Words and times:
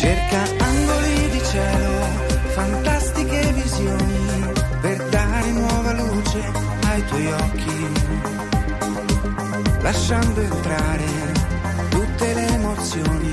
Cerca 0.00 0.42
angoli 0.64 1.28
di 1.28 1.42
cielo, 1.44 2.06
fantastiche 2.54 3.52
visioni, 3.52 4.50
per 4.80 4.96
dare 5.10 5.50
nuova 5.50 5.92
luce 5.92 6.40
ai 6.86 7.04
tuoi 7.04 7.26
occhi, 7.32 7.92
lasciando 9.82 10.40
entrare 10.40 11.04
tutte 11.90 12.32
le 12.32 12.46
emozioni, 12.46 13.32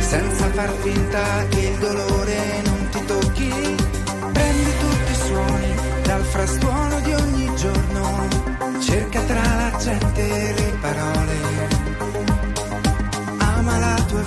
senza 0.00 0.50
far 0.50 0.70
finta 0.82 1.46
che 1.48 1.60
il 1.60 1.78
dolore 1.78 2.62
non 2.66 2.88
ti 2.90 3.04
tocchi. 3.06 3.76
Prendi 4.32 4.70
tutti 4.80 5.12
i 5.12 5.26
suoni 5.26 5.74
dal 6.02 6.24
frastuono 6.24 7.00
di 7.00 7.12
ogni 7.14 7.56
giorno, 7.56 8.28
cerca 8.80 9.20
tra 9.22 9.40
la 9.40 9.78
gente 9.78 10.52
le 10.58 10.76
parole. 10.82 11.73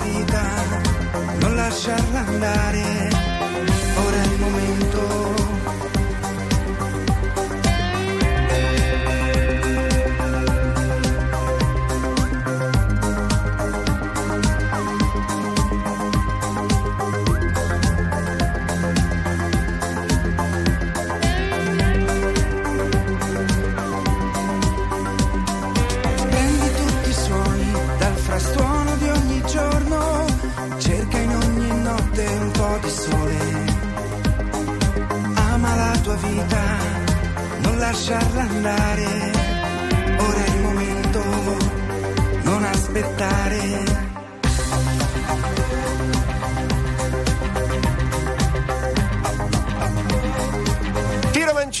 Vita, 0.02 0.42
non 1.40 1.54
lasciarla 1.54 2.26
andare, 2.26 3.08
ora 3.96 4.22
è 4.22 4.24
il 4.24 4.38
momento. 4.38 4.87
Lasciarla 37.90 38.42
andare. 38.42 39.06
Ora 40.18 40.44
è 40.44 40.48
il 40.50 40.60
momento, 40.60 41.22
non 42.42 42.64
aspettare. 42.64 43.97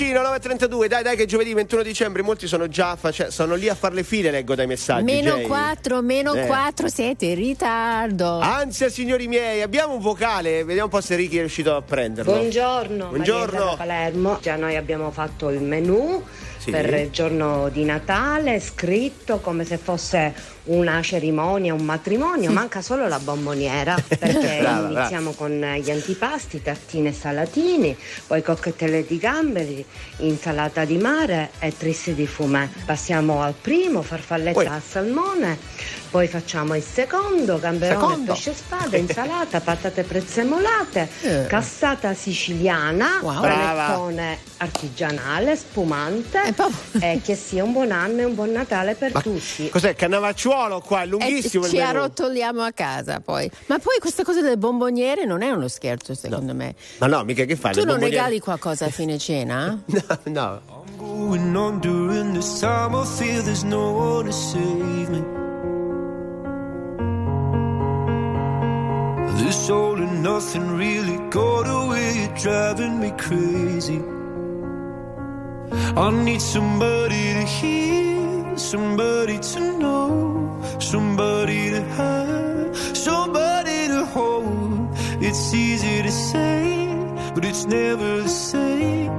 Mancino 0.00 0.20
9.32, 0.20 0.86
dai 0.86 1.02
dai 1.02 1.16
che 1.16 1.26
giovedì 1.26 1.52
21 1.54 1.82
dicembre 1.82 2.22
molti 2.22 2.46
sono 2.46 2.68
già 2.68 2.94
face- 2.94 3.32
sono 3.32 3.56
lì 3.56 3.68
a 3.68 3.74
fare 3.74 3.96
le 3.96 4.04
file, 4.04 4.30
leggo 4.30 4.54
dai 4.54 4.68
messaggi. 4.68 5.02
Meno 5.02 5.34
Jay. 5.38 5.42
4, 5.42 6.02
meno 6.02 6.34
Eh. 6.34 6.46
4, 6.46 6.86
siete 6.86 7.26
in 7.26 7.34
ritardo. 7.34 8.38
Ansia 8.38 8.90
signori 8.90 9.26
miei, 9.26 9.60
abbiamo 9.60 9.94
un 9.94 10.00
vocale, 10.00 10.58
vediamo 10.62 10.84
un 10.84 10.90
po' 10.90 11.00
se 11.00 11.16
Ricky 11.16 11.38
è 11.38 11.40
riuscito 11.40 11.74
a 11.74 11.82
prenderlo. 11.82 12.30
Buongiorno, 12.30 13.06
Buongiorno. 13.08 13.74
Palermo. 13.76 14.38
Già 14.40 14.54
noi 14.54 14.76
abbiamo 14.76 15.10
fatto 15.10 15.48
il 15.50 15.62
menù 15.62 16.22
Sì. 16.58 16.70
per 16.70 16.94
il 16.94 17.10
giorno 17.10 17.68
di 17.68 17.84
Natale, 17.84 18.60
scritto 18.60 19.40
come 19.40 19.64
se 19.64 19.78
fosse 19.78 20.32
una 20.68 21.00
cerimonia, 21.02 21.72
un 21.74 21.84
matrimonio, 21.84 22.50
manca 22.50 22.82
solo 22.82 23.06
la 23.08 23.18
bomboniera 23.18 23.96
perché 24.06 24.58
Brava, 24.60 24.88
iniziamo 24.90 25.32
con 25.32 25.50
gli 25.80 25.90
antipasti, 25.90 26.62
tartine 26.62 27.08
e 27.10 27.12
salatini, 27.12 27.96
poi 28.26 28.42
cocktail 28.42 29.04
di 29.04 29.18
gamberi, 29.18 29.84
insalata 30.18 30.84
di 30.84 30.98
mare 30.98 31.50
e 31.58 31.74
trissi 31.76 32.14
di 32.14 32.26
fumè. 32.26 32.68
Passiamo 32.84 33.42
al 33.42 33.54
primo, 33.60 34.02
farfalletta 34.02 34.52
Poi- 34.52 34.66
al 34.66 34.82
salmone, 34.86 35.58
poi 36.10 36.26
facciamo 36.26 36.74
il 36.74 36.82
secondo, 36.82 37.58
gamberone, 37.58 38.00
Secondo. 38.00 38.32
pesce 38.32 38.54
spada, 38.54 38.96
insalata, 38.96 39.60
patate 39.62 40.02
prezzemolate, 40.02 41.08
Eh. 41.22 41.46
cassata 41.46 42.12
siciliana, 42.14 43.18
Wow. 43.22 43.40
panettone 43.40 44.38
artigianale, 44.58 45.56
spumante 45.56 46.42
E 46.44 46.52
poi- 46.52 46.72
e 47.00 47.20
che 47.22 47.34
sia 47.36 47.64
un 47.64 47.72
buon 47.72 47.90
anno 47.92 48.20
e 48.20 48.24
un 48.24 48.34
buon 48.34 48.50
Natale 48.50 48.94
per 48.94 49.12
Ma 49.14 49.20
tutti. 49.20 49.68
cos'è? 49.70 49.94
Cannavacciuolo 49.94 50.56
qua, 50.84 51.00
è 51.00 51.04
E 51.04 51.06
lunghissimo 51.06 51.64
il 51.64 51.70
ci 51.70 51.80
arrotoliamo 51.80 52.62
a 52.62 52.72
casa 52.72 53.20
poi. 53.20 53.50
Ma 53.66 53.78
poi 53.78 53.98
questa 54.00 54.24
cosa 54.24 54.40
delle 54.40 54.58
bomboniere 54.58 55.24
non 55.24 55.42
è 55.42 55.50
uno 55.50 55.68
scherzo, 55.68 56.14
secondo 56.14 56.54
me. 56.54 56.74
Ma 56.98 57.06
no, 57.06 57.24
mica 57.24 57.44
che 57.44 57.56
fai? 57.56 57.72
Tu 57.72 57.80
le 57.80 57.84
non 57.84 57.94
bomboniere? 57.94 58.22
regali 58.22 58.40
qualcosa 58.40 58.86
a 58.86 58.90
fine 58.90 59.18
cena? 59.18 59.78
No, 59.86 60.18
no. 60.24 60.86
going 60.98 61.56
on 61.56 61.80
during 61.80 62.34
this 62.34 62.60
time. 62.60 62.94
I 62.94 63.04
feel 63.04 63.42
there's 63.42 63.64
no 63.64 63.92
one 63.92 64.26
to 64.26 64.32
save 64.32 65.08
me. 65.10 65.22
This 69.42 69.70
all 69.70 69.96
and 69.96 70.22
nothing 70.22 70.76
really 70.76 71.16
got 71.30 71.66
away, 71.66 72.18
you're 72.18 72.34
driving 72.36 72.98
me 73.00 73.10
crazy. 73.16 74.00
I 75.96 76.10
need 76.10 76.40
somebody 76.42 77.34
to 77.34 77.44
hear, 77.44 78.17
somebody 78.58 79.38
to 79.38 79.60
know, 79.78 80.60
somebody 80.80 81.70
to 81.70 81.80
have, 81.80 82.76
somebody 82.96 83.88
to 83.88 84.04
hold. 84.06 84.88
It's 85.20 85.54
easy 85.54 86.02
to 86.02 86.10
say, 86.10 86.88
but 87.34 87.44
it's 87.44 87.64
never 87.66 88.22
the 88.22 88.28
same. 88.28 89.10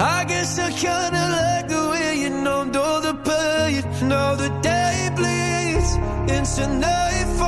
I 0.00 0.24
guess 0.26 0.58
I 0.58 0.70
kinda 0.70 1.22
like 1.38 1.68
the 1.68 1.88
way 1.90 2.18
you 2.22 2.30
numbed 2.30 2.76
all 2.76 3.00
the 3.00 3.14
pain. 3.14 4.08
Now 4.08 4.34
the 4.34 4.50
day 4.62 5.10
bleeds 5.16 5.90
into 6.36 6.66
nightfall, 6.66 7.47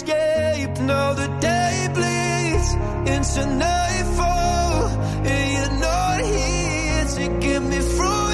escape. 0.00 0.78
Now 0.86 1.12
the 1.14 1.28
day 1.40 1.88
bleeds 1.94 2.72
into 3.12 3.46
nightfall, 3.56 4.88
and 5.26 5.44
you're 5.54 5.80
not 5.80 6.20
here 6.20 7.04
to 7.16 7.38
get 7.40 7.62
me 7.62 7.78
through 7.78 8.29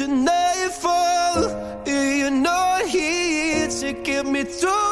into 0.00 0.14
nightfall. 0.14 1.82
You're 1.86 2.30
not 2.30 2.86
here 2.86 3.68
to 3.68 3.92
get 3.92 4.26
me 4.26 4.44
through 4.44 4.91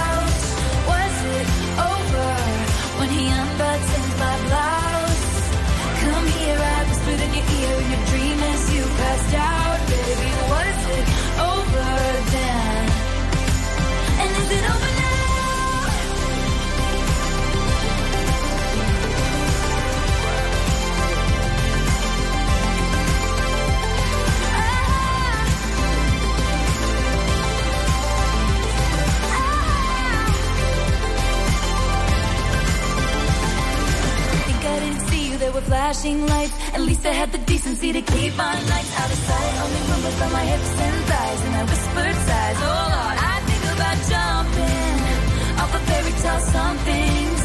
Flashing 35.71 36.25
lights. 36.27 36.53
At 36.73 36.81
least 36.81 37.05
I 37.05 37.13
had 37.21 37.31
the 37.31 37.37
decency 37.39 37.91
to 37.91 38.01
keep 38.01 38.35
my 38.35 38.53
nights 38.73 38.93
out 38.99 39.11
of 39.11 39.19
sight. 39.29 39.53
Only 39.63 39.81
rumors 39.89 40.21
on 40.21 40.31
my 40.31 40.45
hips 40.51 40.71
and 40.87 41.05
thighs, 41.09 41.41
and 41.45 41.55
I 41.55 41.63
whispered 41.71 42.17
sighs. 42.27 42.57
Oh 42.69 42.87
Lord, 42.95 43.17
I 43.30 43.30
about 43.81 43.97
jumping 44.13 44.97
off 45.59 45.73
a 45.73 45.79
fairy 45.89 46.13
tale 46.21 46.39
somethings 46.55 47.43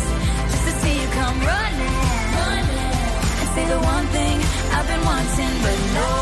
just 0.53 0.65
to 0.69 0.73
see 0.81 0.95
you 1.01 1.09
come 1.21 1.39
running, 1.41 1.97
running, 2.37 2.97
and 3.41 3.49
say 3.55 3.67
the 3.75 3.81
one 3.81 4.07
thing 4.17 4.37
I've 4.77 4.87
been 4.87 5.05
wanting, 5.05 5.55
but 5.65 5.79
no. 5.95 6.16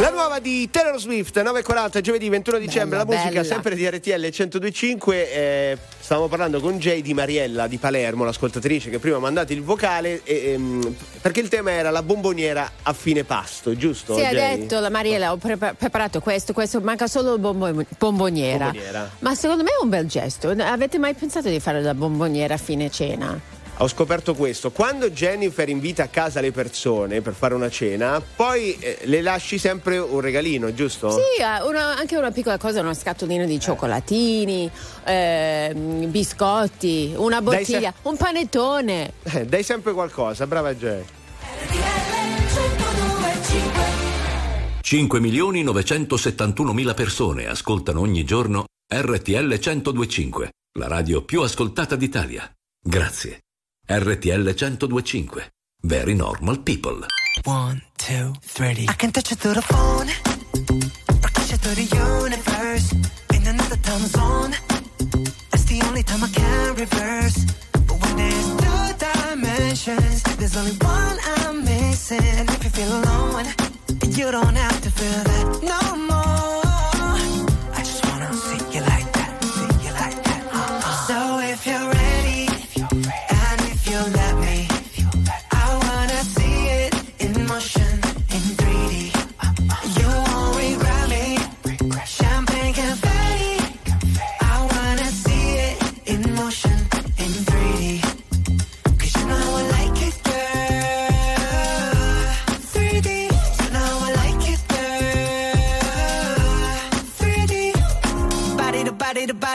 La 0.00 0.08
nuova 0.08 0.38
di 0.38 0.70
Taylor 0.70 0.98
Swift, 0.98 1.38
9.40, 1.38 2.00
giovedì 2.00 2.30
21 2.30 2.56
dicembre, 2.56 2.96
Bella, 2.96 3.10
la 3.10 3.16
musica 3.16 3.42
bella. 3.42 3.54
sempre 3.54 3.74
di 3.74 3.86
RTL 3.86 4.10
102.5. 4.10 5.12
Eh, 5.12 5.78
stavamo 5.98 6.26
parlando 6.26 6.58
con 6.58 6.78
Jay 6.78 7.02
di 7.02 7.12
Mariella 7.12 7.66
di 7.66 7.76
Palermo, 7.76 8.24
l'ascoltatrice 8.24 8.88
che 8.88 8.98
prima 8.98 9.16
ha 9.16 9.20
mandato 9.20 9.52
il 9.52 9.62
vocale, 9.62 10.22
e, 10.24 10.52
ehm, 10.52 10.94
perché 11.20 11.40
il 11.40 11.48
tema 11.48 11.72
era 11.72 11.90
la 11.90 12.02
bomboniera 12.02 12.70
a 12.82 12.94
fine 12.94 13.24
pasto, 13.24 13.76
giusto? 13.76 14.14
Sì, 14.14 14.24
ha 14.24 14.32
detto 14.32 14.80
la 14.80 14.88
Mariella, 14.88 15.32
ho 15.32 15.36
prepa- 15.36 15.74
preparato 15.74 16.20
questo, 16.20 16.54
questo 16.54 16.80
manca 16.80 17.06
solo 17.06 17.34
il 17.34 17.40
bombo- 17.40 17.84
bomboniera. 17.98 18.70
Bomboniera. 18.70 19.10
Ma 19.18 19.34
secondo 19.34 19.64
me 19.64 19.68
è 19.68 19.82
un 19.82 19.90
bel 19.90 20.06
gesto. 20.06 20.48
Avete 20.48 20.98
mai 20.98 21.12
pensato 21.12 21.50
di 21.50 21.60
fare 21.60 21.82
la 21.82 21.92
bomboniera 21.92 22.54
a 22.54 22.58
fine 22.58 22.90
cena? 22.90 23.38
Ho 23.82 23.88
scoperto 23.88 24.34
questo, 24.34 24.70
quando 24.72 25.08
Jennifer 25.10 25.66
invita 25.70 26.02
a 26.02 26.08
casa 26.08 26.40
le 26.42 26.52
persone 26.52 27.22
per 27.22 27.32
fare 27.32 27.54
una 27.54 27.70
cena, 27.70 28.20
poi 28.20 28.76
eh, 28.78 28.98
le 29.04 29.22
lasci 29.22 29.56
sempre 29.56 29.96
un 29.96 30.20
regalino, 30.20 30.74
giusto? 30.74 31.10
Sì, 31.10 31.40
eh, 31.40 31.62
una- 31.66 31.96
anche 31.96 32.14
una 32.18 32.30
piccola 32.30 32.58
cosa, 32.58 32.80
una 32.80 32.92
scatolina 32.92 33.46
di 33.46 33.58
cioccolatini, 33.58 34.70
ehm, 35.04 36.10
biscotti, 36.10 37.14
una 37.16 37.40
Dai, 37.40 37.64
se- 37.64 37.72
bottiglia, 37.72 37.94
un 38.02 38.16
panettone. 38.18 39.12
Eh, 39.22 39.46
dai 39.46 39.62
sempre 39.62 39.94
qualcosa, 39.94 40.46
brava 40.46 40.74
Jay. 40.74 41.02
5 44.82 45.20
milioni 45.20 45.62
971 45.62 46.74
mila 46.74 46.92
persone 46.92 47.46
ascoltano 47.46 48.00
ogni 48.00 48.24
giorno 48.24 48.66
RTL 48.92 49.58
1025, 49.58 50.50
la 50.78 50.86
radio 50.86 51.24
più 51.24 51.40
ascoltata 51.40 51.96
d'Italia. 51.96 52.50
Grazie. 52.82 53.38
RTL 53.90 54.44
1025. 54.46 55.50
Very 55.82 56.14
normal 56.14 56.56
people. 56.58 57.00
One, 57.42 57.82
two, 57.98 58.32
three. 58.40 58.86
I 58.88 58.92
can 58.92 59.10
touch 59.10 59.32
it 59.32 59.38
through 59.40 59.54
the 59.54 59.62
phone. 59.62 60.08
Or 61.24 61.30
touch 61.30 61.52
it 61.52 61.58
through 61.58 61.74
the 61.74 61.88
universe. 62.22 62.92
In 63.34 63.46
another 63.48 63.76
time 63.82 64.06
zone. 64.06 64.52
That's 65.50 65.64
the 65.64 65.82
only 65.88 66.04
time 66.04 66.22
I 66.22 66.28
can 66.28 66.76
reverse. 66.76 67.44
But 67.88 68.00
when 68.00 68.16
there's 68.16 68.48
two 68.62 68.84
dimensions, 69.06 70.22
there's 70.38 70.56
only 70.56 70.76
one 70.76 71.18
I'm 71.38 71.64
missing. 71.64 72.22
And 72.22 72.48
if 72.48 72.62
you 72.62 72.70
feel 72.70 72.92
alone, 73.00 73.46
you 74.16 74.30
don't 74.30 74.54
have 74.54 74.80
to 74.82 74.90
feel 74.90 75.24
that 75.24 75.62
no 75.64 75.96
more. 75.96 76.39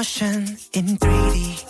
motion, 0.00 0.56
in 0.72 0.96
3D. 0.96 1.69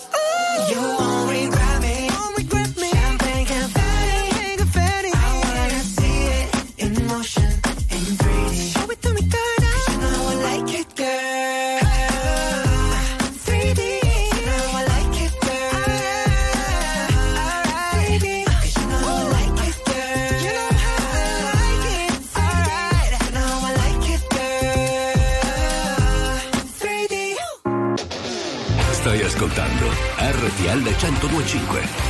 RTL 30.70 30.84
1025. 30.84 32.09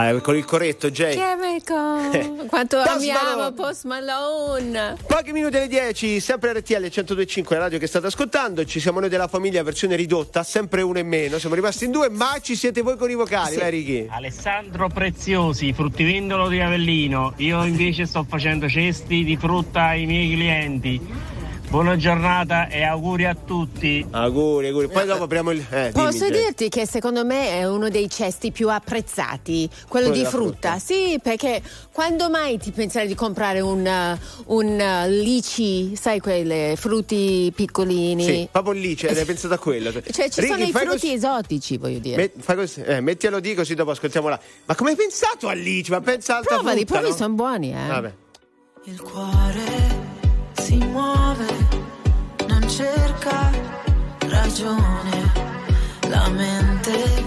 Vai 0.00 0.18
con 0.22 0.34
il 0.34 0.46
corretto, 0.46 0.90
Jay. 0.90 1.14
Chemical. 1.14 2.46
Quanto 2.48 2.78
Post 2.78 2.88
amiamo 2.88 3.22
Malone. 3.22 3.52
Post 3.52 3.84
Malone. 3.84 4.96
Pochi 5.06 5.32
minuti 5.32 5.58
alle 5.58 5.68
10, 5.68 6.20
sempre 6.20 6.54
RTL 6.54 6.80
1025, 6.80 7.56
la 7.56 7.62
radio 7.64 7.78
che 7.78 7.86
state 7.86 8.06
ascoltando. 8.06 8.64
Ci 8.64 8.80
siamo 8.80 9.00
noi 9.00 9.10
della 9.10 9.28
famiglia, 9.28 9.62
versione 9.62 9.96
ridotta, 9.96 10.42
sempre 10.42 10.80
uno 10.80 10.98
in 10.98 11.06
meno. 11.06 11.38
Siamo 11.38 11.54
rimasti 11.54 11.84
in 11.84 11.90
due, 11.90 12.08
ma 12.08 12.38
ci 12.40 12.56
siete 12.56 12.80
voi 12.80 12.96
con 12.96 13.10
i 13.10 13.14
vocali, 13.14 13.56
vai 13.56 13.70
Ricky. 13.70 14.06
Alessandro 14.08 14.88
Preziosi, 14.88 15.74
fruttivendolo 15.74 16.48
di 16.48 16.60
Avellino. 16.60 17.34
Io 17.36 17.62
invece 17.64 18.06
sto 18.06 18.24
facendo 18.26 18.70
cesti 18.70 19.22
di 19.22 19.36
frutta 19.36 19.82
ai 19.82 20.06
miei 20.06 20.32
clienti. 20.32 21.00
Buona 21.70 21.94
giornata 21.96 22.66
e 22.66 22.82
auguri 22.82 23.26
a 23.26 23.34
tutti. 23.36 24.04
Auguri, 24.10 24.66
auguri. 24.66 24.88
Poi 24.88 25.06
dopo 25.06 25.22
apriamo 25.22 25.52
il. 25.52 25.64
Eh, 25.70 25.90
Posso 25.92 26.24
dimmi, 26.24 26.38
dirti 26.38 26.68
che 26.68 26.84
secondo 26.84 27.24
me 27.24 27.50
è 27.50 27.64
uno 27.68 27.88
dei 27.88 28.10
cesti 28.10 28.50
più 28.50 28.68
apprezzati, 28.68 29.68
quello 29.86 30.08
Quello 30.08 30.10
di 30.10 30.18
della 30.18 30.30
frutta. 30.30 30.78
Sì, 30.80 31.20
perché 31.22 31.62
quando 31.92 32.28
mai 32.28 32.58
ti 32.58 32.72
penserai 32.72 33.06
di 33.06 33.14
comprare 33.14 33.60
un, 33.60 33.86
uh, 33.86 34.54
un 34.56 34.66
uh, 34.80 35.08
lici, 35.08 35.94
sai 35.94 36.18
quelle 36.18 36.74
frutti 36.76 37.52
piccolini? 37.54 38.24
Sì, 38.24 38.48
proprio 38.50 38.72
lì, 38.72 38.96
cioè, 38.96 39.16
hai 39.16 39.24
pensato 39.24 39.54
a 39.54 39.58
quello. 39.58 39.92
Cioè 40.10 40.28
ci 40.28 40.40
Ricky, 40.40 40.52
sono 40.52 40.64
i 40.64 40.72
frutti 40.72 40.86
così- 40.88 41.12
esotici, 41.12 41.76
voglio 41.76 42.00
dire. 42.00 42.16
met- 42.16 42.32
fai 42.40 42.56
così- 42.56 42.82
eh, 42.82 43.00
mettilo 43.00 43.38
di 43.38 43.54
così 43.54 43.74
dopo 43.76 43.92
ascoltiamo 43.92 44.26
là. 44.28 44.40
Ma 44.64 44.74
come 44.74 44.90
hai 44.90 44.96
pensato 44.96 45.46
a 45.46 45.52
lì? 45.52 45.84
Ma 45.88 46.00
pensa 46.00 46.38
alta 46.38 46.54
Provali, 46.56 46.78
frutta, 46.78 46.94
provi, 46.94 47.10
no? 47.10 47.16
sono 47.16 47.34
buoni, 47.34 47.70
eh. 47.72 47.86
Vabbè. 47.86 48.12
Il 48.86 49.00
cuore 49.00 50.18
si 50.60 50.76
muove, 50.76 51.46
non 52.46 52.68
cerca 52.68 53.50
ragione, 54.28 55.32
la 56.08 56.28
mente 56.28 57.24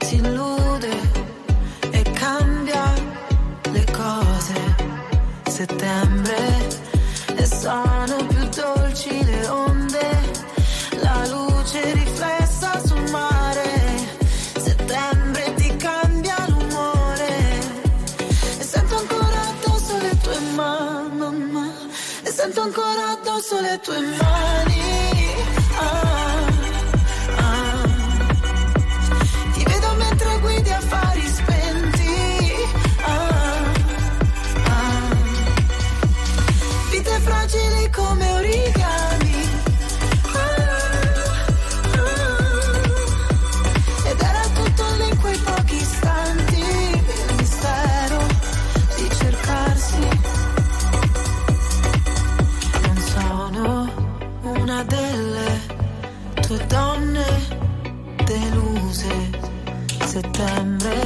si 0.00 0.16
illude 0.16 0.94
e 1.90 2.02
cambia 2.12 2.92
le 3.72 3.84
cose. 3.92 4.54
Settembre 5.48 6.65
le 23.54 23.78
tue 23.78 24.00
mani 24.00 24.82
Ah, 25.78 26.46
ah. 27.38 27.84
ti 29.52 29.62
vedo 29.64 29.94
mentre 29.98 30.38
guidi 30.40 30.70
affari 30.70 31.26
spenti 31.28 32.14
ah. 33.04 33.64
vite 36.90 37.20
fragili 37.20 37.90
come 37.90 38.28
origami 38.32 39.15
Settembre, 60.66 61.05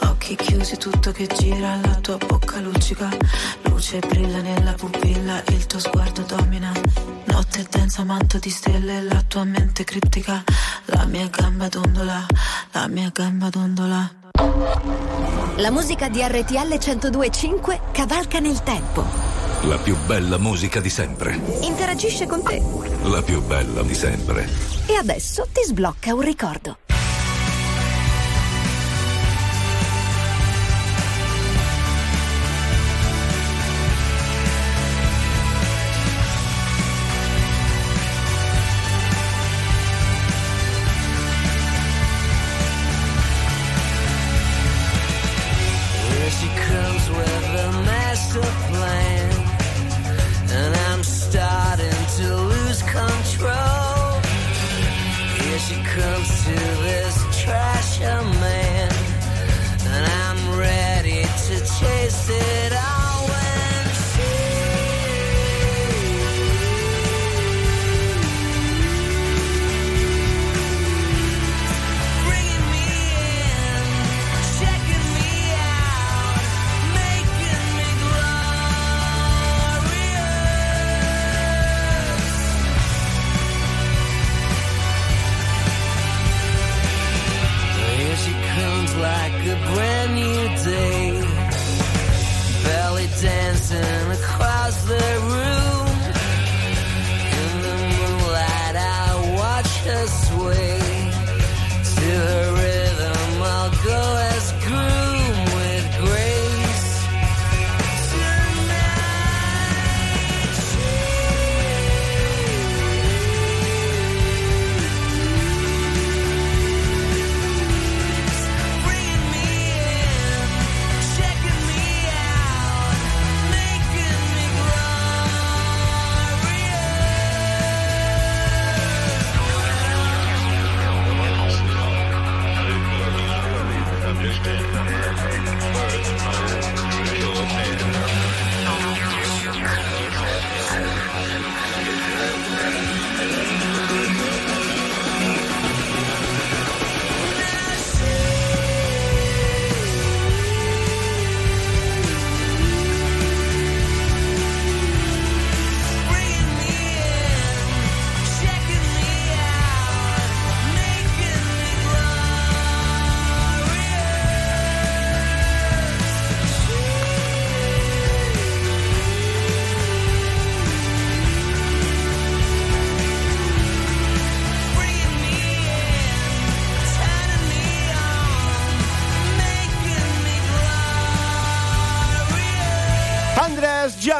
Occhi 0.00 0.36
chiusi, 0.36 0.76
tutto 0.76 1.12
che 1.12 1.26
gira, 1.26 1.78
la 1.82 1.94
tua 1.96 2.16
bocca 2.16 2.58
luccica. 2.60 3.08
Luce 3.62 3.98
brilla 4.00 4.40
nella 4.40 4.72
pupilla, 4.72 5.42
il 5.48 5.66
tuo 5.66 5.78
sguardo 5.78 6.22
domina. 6.22 6.72
Notte 7.24 7.66
densa, 7.70 8.04
manto 8.04 8.38
di 8.38 8.50
stelle, 8.50 9.02
la 9.02 9.22
tua 9.26 9.44
mente 9.44 9.84
criptica. 9.84 10.42
La 10.86 11.04
mia 11.04 11.28
gamba 11.28 11.68
dondola, 11.68 12.26
la 12.72 12.88
mia 12.88 13.10
gamba 13.12 13.48
dondola. 13.48 14.10
La 15.56 15.70
musica 15.70 16.08
di 16.08 16.20
RTL 16.22 16.78
1025 16.78 17.80
cavalca 17.92 18.38
nel 18.38 18.62
tempo. 18.62 19.04
La 19.62 19.78
più 19.78 19.96
bella 20.06 20.38
musica 20.38 20.80
di 20.80 20.90
sempre. 20.90 21.40
Interagisce 21.62 22.26
con 22.26 22.42
te. 22.42 22.62
La 23.04 23.22
più 23.22 23.42
bella 23.42 23.82
di 23.82 23.94
sempre. 23.94 24.48
E 24.86 24.94
adesso 24.94 25.48
ti 25.52 25.62
sblocca 25.64 26.14
un 26.14 26.20
ricordo. 26.20 26.78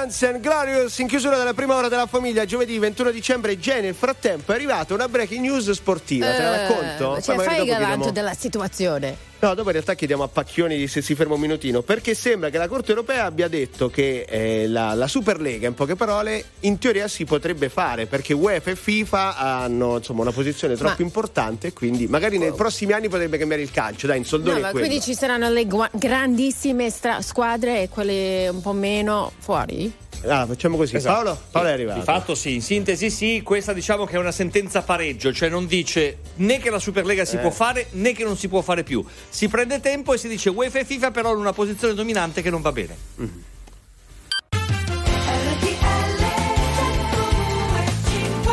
Jansen, 0.07 0.41
Glorious, 0.41 0.99
in 0.99 1.09
chiusura 1.09 1.37
della 1.37 1.53
prima 1.53 1.75
ora 1.75 1.89
della 1.89 2.07
famiglia, 2.07 2.45
giovedì 2.45 2.79
21 2.79 3.11
dicembre. 3.11 3.59
Già 3.59 3.81
nel 3.81 3.95
frattempo 3.95 4.53
è 4.53 4.55
arrivata 4.55 4.95
una 4.95 5.09
breaking 5.09 5.41
news 5.41 5.69
sportiva, 5.73 6.31
te 6.31 6.43
la 6.43 6.57
racconto? 6.59 7.17
Eh, 7.17 7.23
cioè, 7.23 7.35
Poi 7.35 7.45
magari 7.45 7.67
fai 7.67 7.67
il 7.67 7.73
galanto 7.73 8.11
della 8.13 8.35
situazione. 8.35 9.17
No, 9.39 9.49
dopo 9.55 9.67
in 9.67 9.73
realtà 9.73 9.95
chiediamo 9.95 10.23
a 10.23 10.29
Pacchioni 10.29 10.87
se 10.89 11.03
si 11.03 11.15
ferma 11.15 11.35
un 11.35 11.41
minutino, 11.41 11.83
perché 11.83 12.15
sembra 12.15 12.49
che 12.49 12.57
la 12.57 12.69
Corte 12.69 12.91
europea 12.91 13.25
abbia 13.27 13.49
detto 13.49 13.91
che 13.91 14.25
eh, 14.29 14.67
la, 14.67 14.95
la 14.95 15.07
Superlega, 15.07 15.67
in 15.69 15.75
poche 15.75 15.95
parole, 15.95 16.43
in 16.61 16.79
teoria 16.79 17.07
si 17.07 17.25
potrebbe 17.27 17.69
fare, 17.69 18.07
perché 18.07 18.33
UEFA 18.33 18.71
e 18.71 18.77
FIFA 18.77 19.37
hanno 19.37 19.99
insomma 19.99 20.23
una 20.23 20.33
posizione 20.33 20.75
troppo 20.75 20.95
Ma- 20.99 21.05
importante 21.05 21.73
quindi 21.75 22.07
magari 22.07 22.39
nei 22.39 22.53
prossimi 22.55 22.93
anni 22.93 23.09
potrebbe 23.09 23.37
cambiare 23.37 23.63
il 23.63 23.71
calcio, 23.71 24.07
dai, 24.07 24.19
in 24.19 24.25
soldoni 24.25 24.61
No, 24.61 24.71
quindi 24.71 25.01
ci 25.03 25.15
saranno 25.15 25.51
le 25.51 25.67
gua- 25.67 25.91
grandissime 25.93 26.89
stra- 26.91 27.21
squadre 27.21 27.83
e 27.83 27.89
quelle 27.91 28.49
un 28.49 28.63
po' 28.63 28.73
meno 28.73 29.33
fuori? 29.39 29.93
Ah, 30.27 30.47
facciamo 30.47 30.79
così. 30.79 30.97
Esatto. 30.97 31.15
Paolo? 31.15 31.41
Paolo 31.51 31.69
è 31.69 31.75
Di 31.77 31.83
arrivato. 31.83 32.01
fatto 32.03 32.35
sì, 32.35 32.55
in 32.55 32.63
sintesi 32.63 33.11
sì, 33.11 33.43
questa 33.45 33.75
diciamo 33.75 34.07
che 34.07 34.17
è 34.17 34.19
una 34.19 34.33
sentenza 34.33 34.81
pareggio, 34.81 35.31
cioè 35.33 35.51
non 35.51 35.67
dice 35.67 36.19
né 36.37 36.59
che 36.59 36.71
la 36.71 36.79
Superlega 36.79 37.25
si 37.27 37.37
Eh. 37.37 37.41
può 37.41 37.51
fare 37.51 37.89
né 37.93 38.13
che 38.13 38.25
non 38.25 38.35
si 38.37 38.49
può 38.49 38.63
fare 38.63 38.83
più. 38.83 39.05
Si 39.37 39.49
prende 39.49 39.81
tempo 39.81 40.15
e 40.15 40.17
si 40.17 40.29
dice 40.29 40.49
UEFA 40.49 40.79
e 40.79 40.85
FIFA 40.87 41.11
però 41.11 41.35
in 41.35 41.39
una 41.39 41.53
posizione 41.53 41.93
dominante 41.93 42.41
che 42.41 42.49
non 42.49 42.63
va 42.63 42.73
bene. 42.73 42.97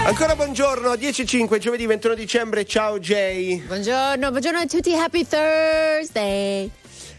Ancora 0.05 0.35
buongiorno, 0.35 0.91
10.05, 0.95 1.57
giovedì 1.59 1.85
21 1.85 2.15
dicembre. 2.15 2.65
Ciao 2.65 2.99
Jay. 2.99 3.61
Buongiorno, 3.61 4.29
buongiorno 4.29 4.59
a 4.59 4.65
tutti, 4.65 4.93
happy 4.93 5.25
Thursday. 5.25 6.69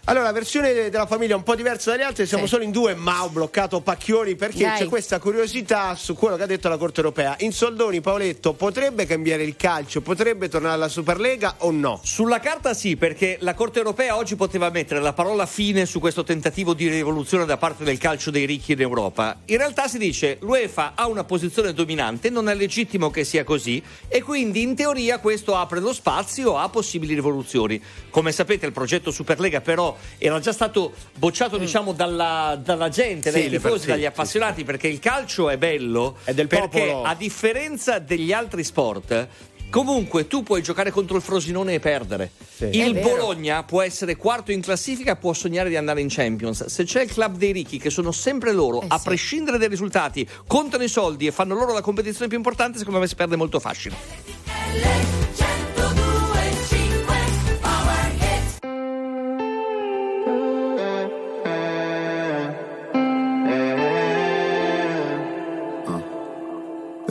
Allora, 0.07 0.25
la 0.27 0.33
versione 0.33 0.91
della 0.91 1.07
famiglia 1.07 1.33
è 1.33 1.37
un 1.37 1.43
po' 1.45 1.55
diversa 1.55 1.91
dalle 1.91 2.03
altre, 2.03 2.27
siamo 2.27 2.45
Sì. 2.45 2.51
solo 2.51 2.65
in 2.65 2.71
due, 2.73 2.95
ma 2.95 3.25
ho 3.25 3.31
bloccato 3.31 3.81
Pacchioni 3.81 4.35
perché 4.37 4.65
Dai. 4.65 4.79
c'è 4.81 4.87
questa 4.87 5.19
curiosità 5.19 5.95
su 5.95 6.15
quello 6.15 6.37
che 6.37 6.43
ha 6.43 6.47
detto 6.47 6.69
la 6.69 6.77
Corte 6.77 7.01
Europea. 7.01 7.37
In 7.39 7.53
soldoni, 7.55 8.03
Paoletto, 8.03 8.53
potrebbe 8.53 9.07
cambiare 9.07 9.45
il 9.45 9.57
calcio? 9.57 10.03
Potrebbe 10.03 10.51
tornare 10.51 10.75
alla 10.75 10.89
Superlega 10.89 11.55
o 11.61 11.71
no? 11.71 12.01
Sulla 12.03 12.39
carta 12.39 12.75
sì, 12.75 12.97
perché 12.97 13.39
la 13.41 13.55
Corte 13.55 13.79
europea 13.79 14.15
oggi 14.17 14.37
poteva 14.37 14.69
mettere 14.69 15.01
la 15.01 15.15
parola 15.15 15.47
fine 15.47 15.87
su 15.87 16.01
questo 16.01 16.23
tentativo 16.23 16.75
di 16.75 16.87
rivoluzione 16.87 17.47
da 17.47 17.57
parte 17.57 17.83
del 17.83 17.97
calcio 17.97 18.31
dei 18.31 18.45
ricchi 18.45 18.73
in 18.73 18.83
Europa. 18.83 19.39
In 19.47 19.57
realtà 19.57 19.89
si 19.89 19.97
dice 19.97 20.37
l'UEFA 20.43 20.93
ha 20.97 21.07
una 21.07 21.25
posizione 21.25 21.73
dominante, 21.73 22.29
non 22.29 22.51
è 22.51 22.55
legittimo 22.55 23.11
che 23.11 23.25
sia 23.25 23.43
così 23.43 23.83
e 24.09 24.21
quindi 24.23 24.61
in 24.61 24.75
teoria 24.75 25.19
questo 25.19 25.57
apre 25.57 25.81
lo 25.81 25.95
spazio 25.95 26.59
a 26.59 26.69
possibili 26.69 27.15
rivoluzioni. 27.15 27.83
Come 28.11 28.33
sapete 28.33 28.67
il 28.67 28.73
progetto 28.73 29.11
Superlega 29.11 29.63
però 29.63 29.93
era 30.19 30.39
già 30.41 30.53
stato 30.53 30.93
bocciato 31.17 31.59
diciamo 31.59 31.93
dalla, 31.93 32.59
dalla 32.63 32.89
gente, 32.89 33.31
Mm. 33.31 33.33
Sì, 33.35 33.41
dai 33.41 33.51
tifosi, 33.51 33.87
dagli 33.87 34.05
appassionati 34.05 34.65
perché 34.65 34.89
il 34.89 34.99
calcio 34.99 35.49
è 35.51 35.57
bello 35.59 36.17
È 36.25 36.33
del 36.35 36.47
perché 36.47 36.87
popolo. 36.87 37.03
a 37.05 37.15
differenza 37.15 37.99
degli 37.99 38.33
altri 38.33 38.63
sport 38.65 39.29
Comunque 39.71 40.29
tu 40.29 40.45
puoi 40.45 40.63
giocare 40.63 40.93
contro 40.93 41.17
il 41.17 41.23
Frosinone 41.23 41.75
e 41.75 41.81
perdere. 41.81 42.31
Sì. 42.55 42.67
Il. 42.79 42.93
Bologna 43.01 43.65
può 43.65 43.83
essere 43.83 44.15
quarto 44.15 44.53
in 44.53 44.61
classifica, 44.61 45.17
può 45.17 45.33
sognare 45.33 45.69
di 45.69 45.75
andare 45.75 46.01
in 46.01 46.07
Champions. 46.09 46.67
Se 46.67 46.85
c'è 46.85 47.03
il 47.03 47.11
club 47.11 47.37
dei 47.37 47.51
ricchi, 47.51 47.79
che 47.81 47.91
sono 47.91 48.13
sempre 48.13 48.53
loro, 48.53 48.83
Eh 48.83 48.87
a 48.91 48.99
sì. 48.99 49.05
prescindere 49.05 49.59
dai 49.59 49.67
risultati, 49.67 50.29
contano 50.47 50.85
i 50.85 50.89
soldi 50.89 51.27
e 51.27 51.33
fanno 51.33 51.57
loro 51.57 51.73
la 51.73 51.81
competizione 51.81 52.29
più 52.29 52.37
importante, 52.37 52.79
secondo 52.79 53.01
me 53.01 53.09
si 53.09 53.17
perde 53.17 53.35
molto 53.35 53.59
fascino. 53.59 53.97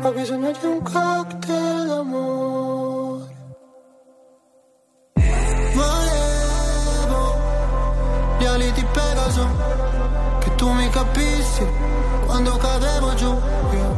Ho 0.00 0.12
bisogno 0.12 0.52
di 0.52 0.66
un 0.66 0.80
cocktail 0.82 1.86
d'amore. 1.86 3.36
Volevo 5.74 7.34
gli 8.38 8.44
ali 8.44 8.72
di 8.72 8.84
Pegaso, 8.92 9.46
che 10.38 10.54
tu 10.54 10.70
mi 10.70 10.88
capissi 10.90 11.66
quando 12.26 12.56
cadevo 12.56 13.14
giù. 13.14 13.26
Io 13.72 13.97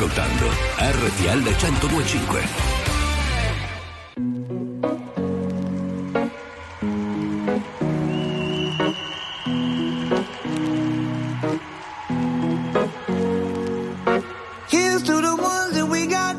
ascoltando 0.00 0.48
RTL 0.78 1.42
1025. 1.44 2.48
Here's 14.68 15.02
to 15.02 15.20
the 15.20 15.36
ones 15.36 15.74
that 15.74 15.86
we 15.86 16.06
got. 16.06 16.34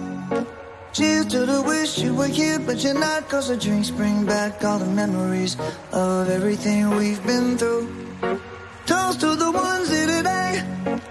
Cheers 0.93 1.27
to 1.27 1.45
the 1.45 1.61
wish 1.61 1.99
you 1.99 2.15
were 2.15 2.25
here, 2.25 2.57
but 2.57 2.83
you're 2.83 2.95
not. 2.95 3.29
Cause 3.29 3.49
the 3.49 3.57
drinks 3.57 3.91
bring 3.91 4.25
back 4.25 4.63
all 4.63 4.79
the 4.79 4.87
memories 4.87 5.55
of 5.91 6.27
everything 6.29 6.89
we've 6.97 7.23
been 7.27 7.59
through. 7.59 7.87
Toast 8.87 9.19
to 9.19 9.35
the 9.35 9.51
ones 9.51 9.89
that 9.89 10.07
today. 10.17 11.10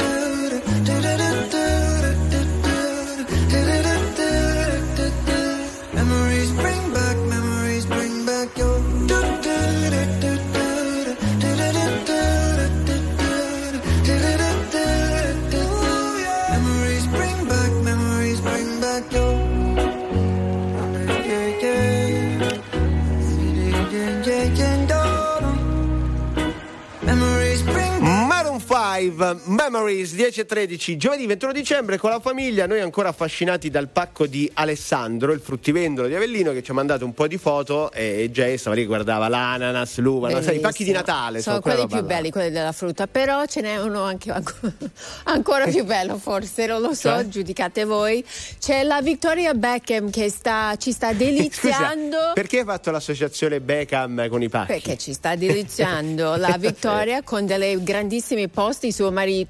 um, 29.21 29.40
Memories 29.61 30.15
10 30.15 30.39
e 30.39 30.45
13, 30.47 30.97
giovedì 30.97 31.27
21 31.27 31.51
dicembre 31.51 31.99
con 31.99 32.09
la 32.09 32.19
famiglia, 32.19 32.65
noi 32.65 32.79
ancora 32.79 33.09
affascinati 33.09 33.69
dal 33.69 33.89
pacco 33.89 34.25
di 34.25 34.49
Alessandro, 34.55 35.33
il 35.33 35.39
fruttivendolo 35.39 36.07
di 36.07 36.15
Avellino 36.15 36.51
che 36.51 36.63
ci 36.63 36.71
ha 36.71 36.73
mandato 36.73 37.05
un 37.05 37.13
po' 37.13 37.27
di 37.27 37.37
foto 37.37 37.91
e 37.91 38.31
Jay 38.31 38.57
stava 38.57 38.75
lì 38.75 38.85
guardava 38.85 39.27
l'ananas, 39.27 39.99
l'uva, 39.99 40.29
no? 40.29 40.41
sai, 40.41 40.55
i 40.55 40.59
pacchi 40.59 40.83
di. 40.83 40.91
Natale 40.91 41.43
sono 41.43 41.59
quella 41.59 41.85
quelli 41.85 41.91
più 41.91 42.01
là. 42.01 42.15
belli, 42.15 42.31
quelli 42.31 42.49
della 42.49 42.71
frutta, 42.71 43.05
però 43.05 43.45
ce 43.45 43.61
n'è 43.61 43.79
uno 43.79 44.01
anche 44.01 44.31
ancora, 45.25 45.67
più 45.67 45.85
bello 45.85 46.17
forse, 46.17 46.65
non 46.65 46.81
lo 46.81 46.95
so, 46.95 47.09
Cioè? 47.09 47.27
giudicate 47.27 47.85
voi. 47.85 48.25
C'è 48.59 48.81
la 48.81 48.99
Victoria 49.03 49.53
Beckham 49.53 50.09
che 50.09 50.31
sta, 50.31 50.73
ci 50.77 50.91
sta 50.91 51.13
deliziando. 51.13 52.17
Scusa, 52.17 52.33
perché 52.33 52.59
hai 52.59 52.65
fatto 52.65 52.89
l'associazione 52.89 53.61
Beckham 53.61 54.27
con 54.27 54.41
i 54.41 54.49
pacchi? 54.49 54.71
Perché 54.73 54.97
ci 54.97 55.13
sta 55.13 55.35
deliziando 55.35 56.35
la 56.35 56.57
Vittoria 56.59 57.21
con 57.21 57.45
delle 57.45 57.77
grandissime 57.83 58.47
post 58.47 58.81
di 58.81 58.91
suo 58.91 59.11
marito 59.11 59.49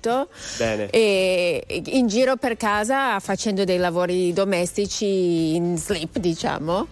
Bene. 0.58 0.90
e 0.90 1.64
in 1.88 2.08
giro 2.08 2.36
per 2.36 2.58
casa 2.58 3.20
facendo 3.20 3.64
dei 3.64 3.78
lavori 3.78 4.34
domestici 4.34 5.56
in 5.56 5.78
sleep, 5.78 6.18
diciamo. 6.18 6.88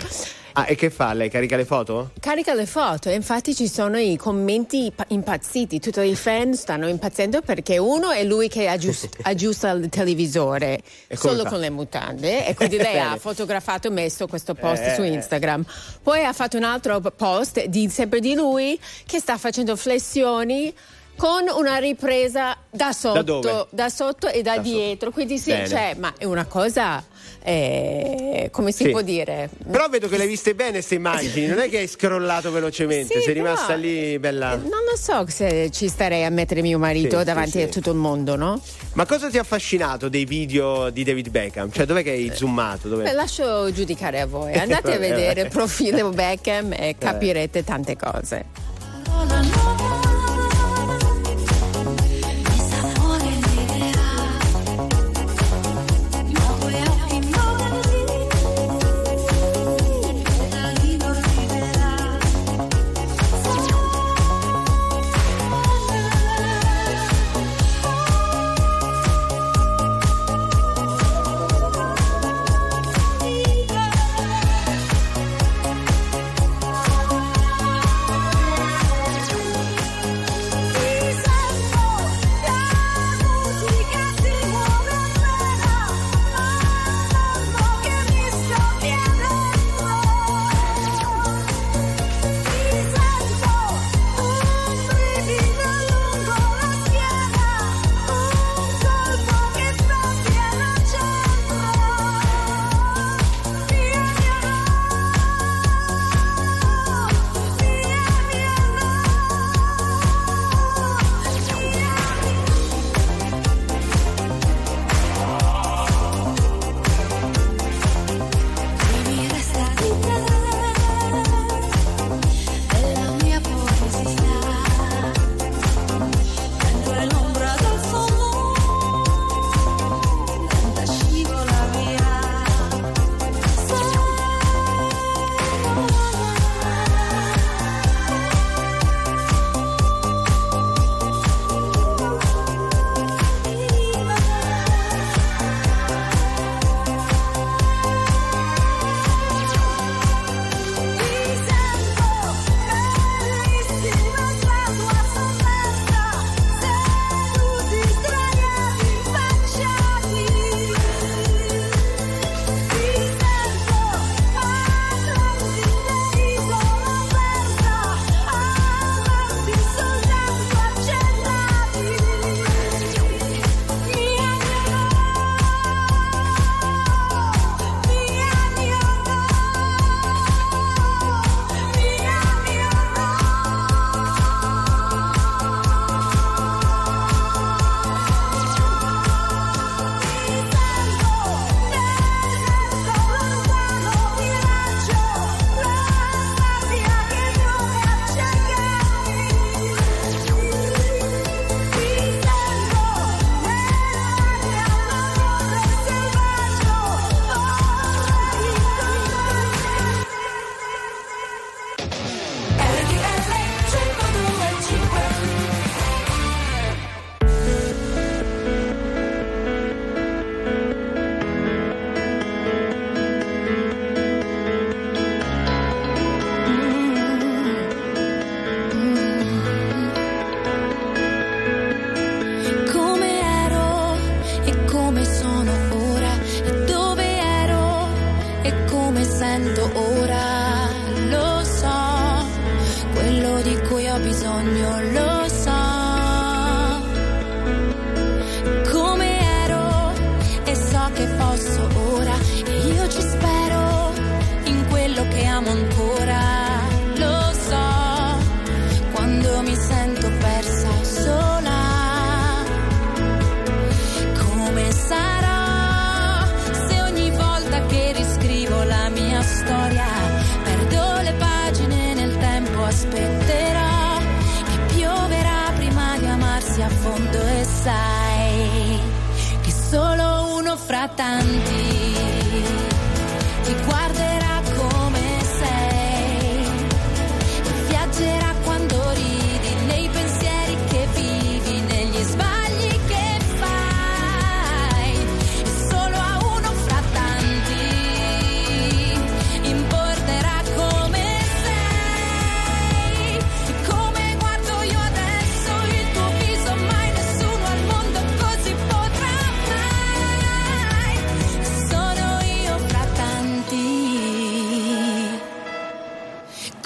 Ah, 0.54 0.66
e 0.68 0.76
che 0.76 0.90
fa? 0.90 1.14
Lei 1.14 1.30
carica 1.30 1.56
le 1.56 1.64
foto? 1.64 2.10
Carica 2.20 2.54
le 2.56 2.66
foto 2.66 3.10
infatti 3.10 3.54
ci 3.56 3.68
sono 3.68 3.98
i 3.98 4.18
commenti 4.18 4.92
pa- 4.94 5.06
impazziti, 5.10 5.80
tutti 5.80 6.02
i 6.02 6.16
fan 6.16 6.54
stanno 6.56 6.88
impazzendo 6.88 7.42
perché 7.42 7.78
uno 7.78 8.10
è 8.10 8.24
lui 8.24 8.50
che 8.50 8.68
aggiust- 8.68 9.20
aggiusta 9.24 9.70
il 9.70 9.88
televisore 9.90 10.82
solo 11.14 11.44
fa? 11.44 11.50
con 11.50 11.60
le 11.60 11.70
mutande 11.70 12.48
e 12.48 12.56
quindi 12.56 12.76
lei 12.82 13.00
ha 13.00 13.16
fotografato 13.18 13.88
e 13.88 13.92
messo 13.92 14.28
questo 14.28 14.56
post 14.56 14.82
Eh. 14.82 14.96
su 14.96 15.04
Instagram. 15.04 15.64
Poi 16.02 16.26
ha 16.26 16.34
fatto 16.34 16.58
un 16.58 16.64
altro 16.64 17.00
post 17.00 17.64
di, 17.66 17.88
sempre 17.88 18.20
di 18.20 18.34
lui 18.34 18.78
che 19.06 19.20
sta 19.20 19.38
facendo 19.38 19.76
flessioni 19.76 20.74
con 21.20 21.44
una 21.54 21.76
ripresa 21.78 22.56
da 22.70 22.94
sotto, 22.94 23.22
dove? 23.42 23.66
da 23.72 23.90
sotto 23.90 24.28
e 24.30 24.42
da, 24.42 24.56
Da 24.56 24.64
sotto. 24.64 24.70
dietro. 24.76 25.12
Quindi 25.12 25.38
sì, 25.38 25.52
cioè, 25.68 25.96
ma 26.00 26.14
è 26.18 26.24
una 26.24 26.46
cosa, 26.46 27.04
eh, 27.44 28.48
come 28.52 28.72
si 28.72 28.86
Sì. 28.86 28.90
può 28.92 29.02
dire? 29.02 29.50
Però 29.70 29.90
vedo 29.90 30.08
che 30.08 30.16
le 30.16 30.24
hai 30.24 30.30
viste 30.30 30.56
bene 30.56 30.72
queste 30.72 30.96
immagini, 30.96 31.46
non 31.48 31.60
è 31.60 31.68
che 31.70 31.80
hai 31.80 31.88
scrollato 31.88 32.52
velocemente, 32.52 33.16
Sì, 33.16 33.22
sei 33.26 33.34
rimasta 33.34 33.74
lì 33.76 34.18
bella. 34.18 34.56
Non 34.56 34.84
lo 34.90 34.96
so 34.98 35.26
se 35.28 35.70
ci 35.72 35.90
starei 35.90 36.24
a 36.24 36.30
mettere 36.30 36.62
mio 36.62 36.80
marito 36.80 37.18
Sì, 37.20 37.24
davanti 37.26 37.52
sì. 37.52 37.62
a 37.64 37.68
tutto 37.68 37.90
il 37.92 37.98
mondo, 37.98 38.36
no? 38.38 38.62
Ma 38.94 39.06
cosa 39.06 39.30
ti 39.30 39.38
ha 39.38 39.42
affascinato 39.42 40.08
dei 40.08 40.24
video 40.24 40.90
di 40.90 41.04
David 41.04 41.30
Beckham? 41.30 41.70
Cioè, 41.70 41.86
dov'è 41.86 42.02
che 42.02 42.12
hai 42.12 42.32
zoomato? 42.34 42.88
Dov'è? 42.88 43.04
Beh, 43.04 43.12
lascio 43.14 43.70
giudicare 43.74 44.22
a 44.22 44.26
voi. 44.26 44.54
Andate 44.58 44.94
a 44.94 44.98
vedere 44.98 45.42
il 45.42 45.50
profilo 45.50 46.10
Beckham 46.16 46.72
e 46.72 46.96
capirete 46.98 47.64
tante 47.66 47.98
cose. 47.98 48.46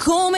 Come 0.04 0.33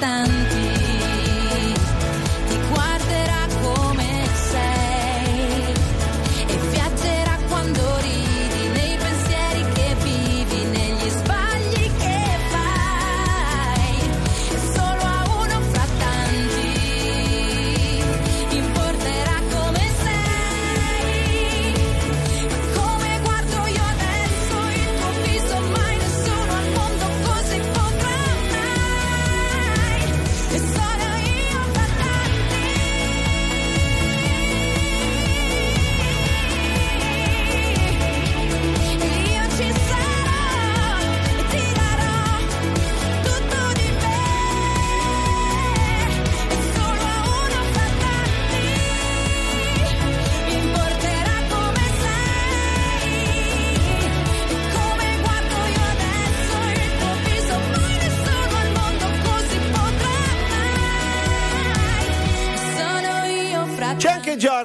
solo 0.00 0.33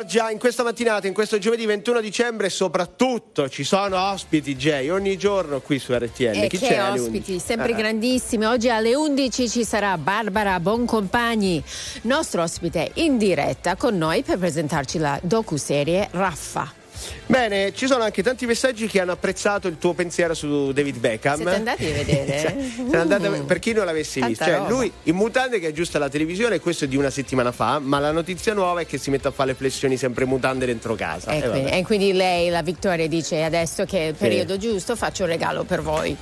Giorgia 0.10 0.32
in 0.32 0.40
questa 0.40 0.64
mattinata, 0.64 1.06
in 1.06 1.14
questo 1.14 1.38
giovedì 1.38 1.68
21 1.68 2.02
dicembre 2.02 2.50
soprattutto 2.50 3.48
ci 3.48 3.64
sono 3.64 3.96
ospiti 4.10 4.56
Jay 4.56 4.90
ogni 4.90 5.20
giorno 5.20 5.62
qui 5.62 5.78
su 5.78 5.94
RTL. 5.94 6.36
E 6.36 6.48
Chi 6.48 6.58
che 6.58 6.66
c'è 6.66 6.82
ospiti, 6.90 7.34
11? 7.34 7.40
sempre 7.40 7.74
Ah. 7.74 7.76
grandissimi. 7.76 8.46
Oggi 8.46 8.72
alle 8.72 8.96
11 8.96 9.48
ci 9.48 9.64
sarà 9.64 9.96
Barbara 10.00 10.60
Boncompagni, 10.60 11.64
nostro 12.04 12.42
ospite 12.42 12.90
in 12.96 13.20
diretta 13.20 13.76
con 13.76 13.98
noi 14.00 14.24
per 14.24 14.40
presentarci 14.40 14.98
la 14.98 15.20
docuserie 15.22 16.08
Raffa. 16.10 16.79
Bene, 17.26 17.74
ci 17.74 17.86
sono 17.88 18.04
anche 18.04 18.24
tanti 18.24 18.46
messaggi 18.46 18.88
che 18.88 19.00
hanno 19.00 19.12
apprezzato 19.12 19.68
il 19.68 19.78
tuo 19.78 19.94
pensiero 19.94 20.34
su 20.34 20.72
David 20.72 20.98
Beckham. 20.98 21.36
Siete 21.36 21.56
andati 21.56 21.86
a 21.86 21.94
vedere? 21.94 22.38
Cioè, 22.90 22.98
andati 23.00 23.26
a- 23.26 23.44
per 23.46 23.60
chi 23.60 23.74
non 23.74 23.86
l'avesse 23.86 24.22
visto, 24.22 24.44
cioè, 24.46 24.62
lui 24.68 24.92
in 25.04 25.16
mutande 25.16 25.60
che 25.60 25.68
aggiusta 25.68 26.00
la 26.00 26.10
televisione, 26.10 26.60
questo 26.60 26.86
è 26.86 26.88
di 26.88 26.96
una 26.98 27.10
settimana 27.10 27.52
fa, 27.52 27.80
ma 27.80 28.00
la 28.00 28.12
notizia 28.12 28.54
nuova 28.54 28.82
è 28.82 28.86
che 28.86 28.98
si 28.98 29.10
mette 29.10 29.28
a 29.28 29.32
fare 29.32 29.50
le 29.52 29.56
flessioni 29.56 29.98
sempre 29.98 30.24
in 30.24 30.30
mutande 30.30 30.66
dentro 30.66 30.96
casa. 30.96 31.32
E, 31.32 31.38
Eh, 31.38 31.42
quindi, 31.42 31.62
vabbè. 31.64 31.76
e 31.78 31.84
quindi 31.84 32.14
lei, 32.14 32.50
la 32.50 32.62
Vittoria, 32.62 33.08
dice 33.08 33.44
adesso 33.44 33.86
che 33.86 34.00
è 34.00 34.08
il 34.10 34.16
periodo 34.16 34.58
giusto 34.58 34.96
faccio 34.96 35.24
un 35.24 35.30
regalo 35.30 35.64
per 35.64 35.82
voi. 35.82 36.16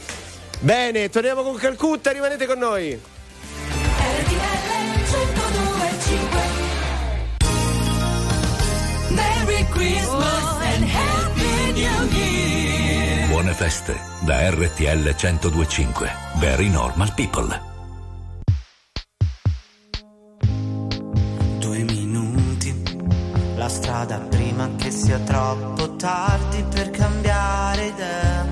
Bene, 0.59 1.09
torniamo 1.09 1.43
con 1.43 1.55
Calcutta, 1.55 2.11
rimanete 2.11 2.45
con 2.45 2.57
noi. 2.57 2.99
Feste 13.57 13.99
da 14.19 14.51
RTL 14.51 15.15
1025. 15.19 16.11
Very 16.35 16.69
normal 16.69 17.11
people. 17.15 17.59
Due 21.57 21.83
minuti, 21.83 22.83
la 23.55 23.67
strada 23.67 24.19
prima 24.19 24.69
che 24.75 24.91
sia 24.91 25.17
troppo 25.21 25.95
tardi 25.95 26.63
per 26.69 26.91
cambiare 26.91 27.85
idea. 27.87 28.45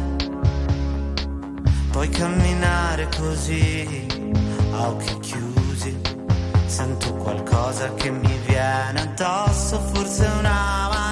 Puoi 1.91 2.09
camminare 2.09 3.07
così, 3.15 4.07
a 4.71 4.87
occhi 4.87 5.19
chiusi. 5.19 6.01
Sento 6.65 7.13
qualcosa 7.13 7.93
che 7.93 8.09
mi 8.09 8.39
viene 8.47 9.01
addosso, 9.01 9.79
forse 9.93 10.25
una 10.39 10.87
marea. 10.89 11.04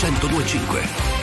1025. 0.00 1.18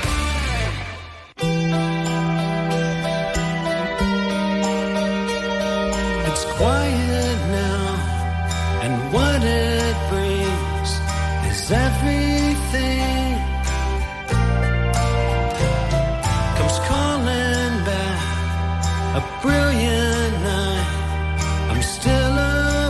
It's 6.27 6.45
quiet 6.57 7.39
now, 7.55 7.85
and 8.83 9.13
what 9.13 9.41
it 9.41 9.95
brings 10.09 10.89
is 11.49 11.71
everything. 11.71 13.39
Comes 16.57 16.77
calling 16.89 17.75
back 17.87 18.19
a 19.15 19.21
brilliant 19.41 20.33
night. 20.43 20.87
I'm 21.71 21.81
still 21.81 22.35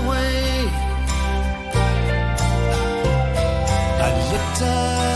awake. 0.02 0.74
I 4.02 4.10
looked 4.32 4.62
up. 4.64 5.15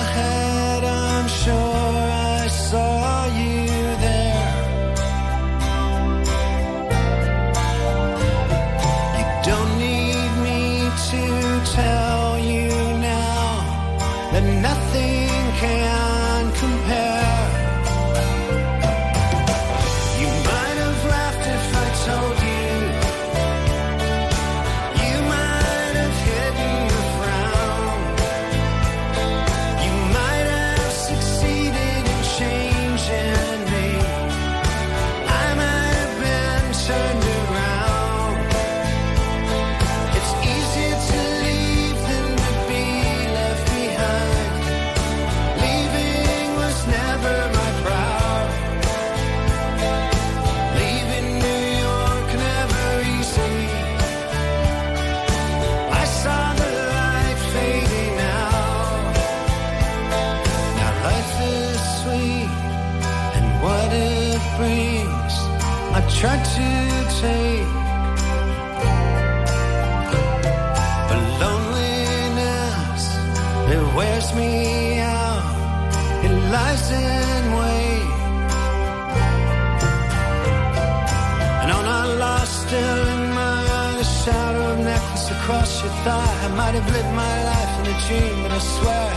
star. 86.10 86.28
I 86.46 86.50
might 86.60 86.76
have 86.80 86.90
lived 86.96 87.14
my 87.26 87.36
life 87.52 87.74
in 87.80 87.86
a 87.94 87.98
dream, 88.06 88.36
but 88.44 88.52
I 88.60 88.62
swear 88.76 89.10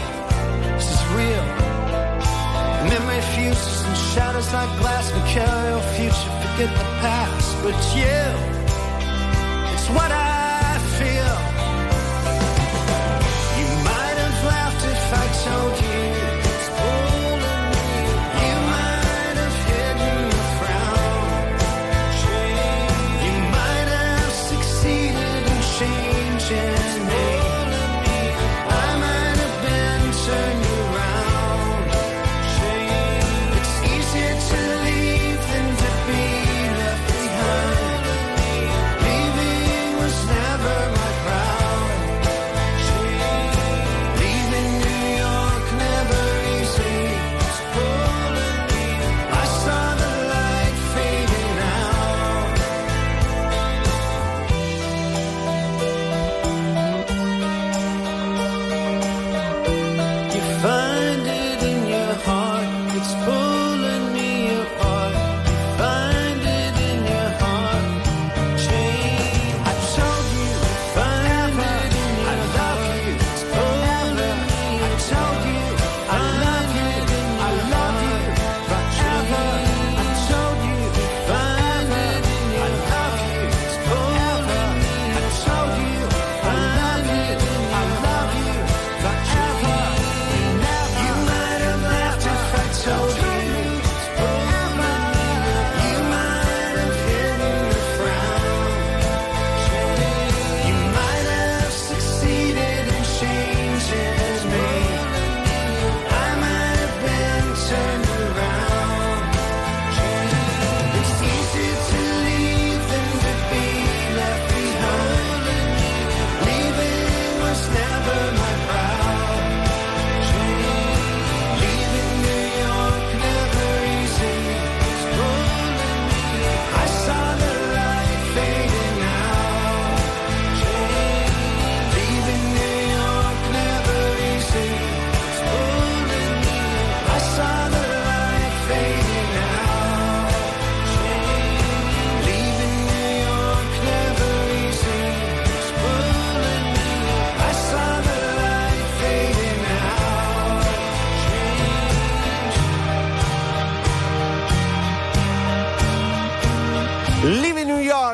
this 0.77 0.89
is 0.95 1.03
real. 1.19 1.47
The 2.79 2.87
memory 2.93 3.23
fuses 3.33 3.79
and 3.87 3.97
shadows 4.13 4.49
like 4.53 4.73
glass. 4.81 5.05
We 5.15 5.21
carry 5.37 5.69
our 5.77 5.87
future, 5.97 6.33
forget 6.43 6.71
the 6.81 6.89
past. 7.05 7.49
But 7.65 7.79
you, 7.97 8.23
it's 9.75 9.89
what 9.97 10.11
I. 10.13 10.42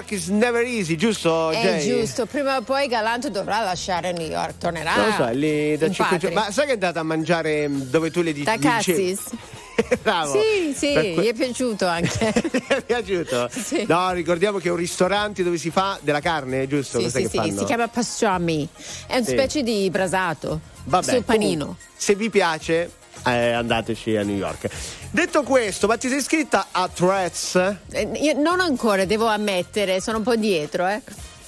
York 0.09 0.13
is 0.13 0.29
never 0.29 0.65
easy, 0.65 0.97
giusto? 0.97 1.51
È 1.51 1.61
Jay? 1.61 1.87
giusto, 1.87 2.25
prima 2.25 2.57
o 2.57 2.63
poi 2.63 2.89
Galanto 2.89 3.29
dovrà 3.29 3.61
lasciare 3.63 4.13
New 4.13 4.27
York, 4.27 4.57
tornerà. 4.59 4.97
Non 4.97 5.07
lo 5.07 5.13
so, 5.13 5.29
lì 5.33 5.77
da 5.77 5.87
in 5.87 5.93
5 5.93 6.05
patria. 6.05 6.19
giorni. 6.19 6.35
Ma 6.35 6.51
sai 6.51 6.65
che 6.65 6.71
è 6.71 6.75
andata 6.75 7.01
a 7.01 7.03
mangiare 7.03 7.69
mh, 7.69 7.83
dove 7.91 8.11
tu 8.11 8.23
le 8.23 8.33
dici? 8.33 8.45
Da 8.45 8.57
gli 8.57 8.59
dicevi? 8.61 9.15
Cassis? 9.15 9.99
Bravo. 10.03 10.33
Sì, 10.41 10.73
sì, 10.75 10.93
que- 10.93 11.23
gli 11.23 11.27
è 11.27 11.35
piaciuto 11.35 11.87
anche. 11.87 12.33
Ti 12.33 12.63
è 12.67 12.83
piaciuto? 12.83 13.49
Sì. 13.69 13.85
No, 13.87 14.11
ricordiamo 14.13 14.59
che 14.59 14.69
è 14.69 14.71
un 14.71 14.77
ristorante 14.79 15.43
dove 15.43 15.59
si 15.59 15.71
fa 15.71 15.99
della 16.01 16.21
carne, 16.21 16.67
giusto? 16.67 16.99
Sì, 17.01 17.11
sì, 17.11 17.29
sì, 17.31 17.55
si 17.57 17.65
chiama 17.65 17.87
pastrami. 17.89 18.67
È 19.07 19.17
una 19.17 19.25
Sì. 19.25 19.33
specie 19.33 19.63
di 19.63 19.89
brasato 19.91 20.61
Vabbè, 20.85 21.13
sul 21.13 21.23
panino. 21.23 21.59
comunque, 21.65 21.85
se 21.97 22.15
vi 22.15 22.31
piace, 22.31 22.91
eh, 23.27 23.53
andateci 23.53 24.16
a 24.16 24.23
New 24.23 24.37
York. 24.37 24.69
Detto 25.11 25.43
questo, 25.43 25.87
ma 25.87 25.97
ti 25.97 26.09
sei 26.09 26.19
iscritta 26.19 26.69
a 26.71 26.89
Threads? 26.93 27.77
Eh, 27.91 28.35
non 28.35 28.61
ancora, 28.61 29.05
devo 29.05 29.27
ammettere, 29.27 30.01
sono 30.01 30.19
un 30.19 30.23
po' 30.25 30.37
dietro, 30.37 30.87
eh. 30.87 31.01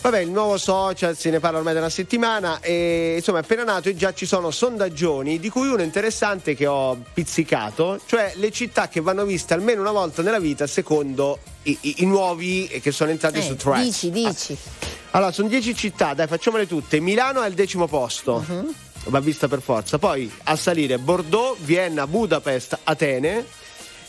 Vabbè, 0.02 0.20
il 0.20 0.30
nuovo 0.30 0.56
social 0.56 1.14
se 1.14 1.28
ne 1.28 1.40
parla 1.40 1.58
ormai 1.58 1.74
da 1.74 1.80
una 1.80 1.90
settimana 1.90 2.58
e 2.60 3.16
insomma 3.18 3.40
è 3.40 3.42
appena 3.42 3.64
nato 3.64 3.90
e 3.90 3.94
già 3.94 4.14
ci 4.14 4.24
sono 4.24 4.50
sondaggioni 4.50 5.38
di 5.38 5.50
cui 5.50 5.68
uno 5.68 5.82
interessante 5.82 6.54
che 6.54 6.66
ho 6.66 6.96
pizzicato, 7.12 8.00
cioè 8.06 8.32
le 8.36 8.50
città 8.50 8.88
che 8.88 9.02
vanno 9.02 9.24
viste 9.26 9.52
almeno 9.52 9.82
una 9.82 9.90
volta 9.90 10.22
nella 10.22 10.38
vita 10.38 10.66
secondo 10.66 11.38
i, 11.64 11.76
i- 11.82 11.94
i 11.98 12.06
nuovi 12.06 12.66
che 12.82 12.92
sono 12.92 13.10
entrati 13.10 13.40
Eh, 13.40 13.42
su 13.42 13.56
Threads. 13.56 13.84
dici, 13.84 14.10
dici. 14.10 14.56
Allora, 15.10 15.32
sono 15.32 15.48
10 15.48 15.74
città, 15.74 16.14
dai, 16.14 16.26
facciamole 16.26 16.66
tutte. 16.66 16.98
Milano 16.98 17.42
è 17.42 17.44
al 17.44 17.52
decimo 17.52 17.86
posto, 17.86 18.42
Mhm. 18.48 18.74
Va 19.04 19.20
vista 19.20 19.48
per 19.48 19.60
forza. 19.62 19.98
Poi 19.98 20.30
a 20.44 20.56
salire 20.56 20.98
Bordeaux, 20.98 21.56
Vienna, 21.60 22.06
Budapest, 22.06 22.78
Atene. 22.84 23.44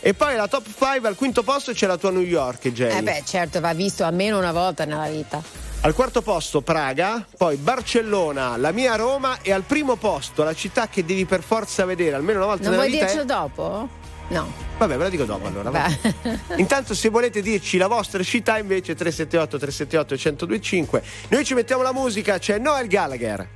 E 0.03 0.13
poi 0.15 0.35
la 0.35 0.47
top 0.47 0.65
5 0.65 1.07
al 1.07 1.15
quinto 1.15 1.43
posto 1.43 1.73
c'è 1.73 1.85
la 1.85 1.97
tua 1.97 2.09
New 2.09 2.21
York, 2.23 2.69
Jay. 2.69 2.97
Eh 2.97 3.03
beh, 3.03 3.21
certo, 3.25 3.59
va 3.59 3.73
visto 3.73 4.03
almeno 4.03 4.37
una 4.39 4.51
volta 4.51 4.83
nella 4.85 5.07
vita. 5.07 5.41
Al 5.83 5.93
quarto 5.93 6.21
posto 6.21 6.61
Praga, 6.61 7.25
poi 7.37 7.55
Barcellona, 7.57 8.57
la 8.57 8.71
mia 8.71 8.95
Roma 8.95 9.39
e 9.41 9.51
al 9.51 9.61
primo 9.63 9.95
posto 9.95 10.43
la 10.43 10.53
città 10.55 10.87
che 10.87 11.05
devi 11.05 11.25
per 11.25 11.41
forza 11.43 11.85
vedere 11.85 12.15
almeno 12.15 12.37
una 12.39 12.47
volta 12.47 12.69
Non 12.69 12.71
nella 12.77 12.83
vuoi 12.83 12.93
vita. 12.93 13.05
dircelo 13.05 13.23
è- 13.23 13.25
dopo? 13.25 13.89
No. 14.29 14.51
Vabbè, 14.77 14.95
ve 14.97 15.03
la 15.03 15.09
dico 15.09 15.25
dopo 15.25 15.45
allora. 15.47 15.71
Intanto 16.57 16.95
se 16.95 17.09
volete 17.09 17.41
dirci 17.41 17.77
la 17.77 17.87
vostra 17.87 18.23
città 18.23 18.57
invece 18.57 18.95
378 18.95 19.57
378 19.59 20.15
1025. 20.47 21.03
Noi 21.29 21.43
ci 21.45 21.53
mettiamo 21.53 21.83
la 21.83 21.93
musica, 21.93 22.37
c'è 22.39 22.57
Noel 22.57 22.87
Gallagher. 22.87 23.47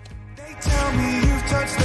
Tell 0.60 1.15
me 1.52 1.85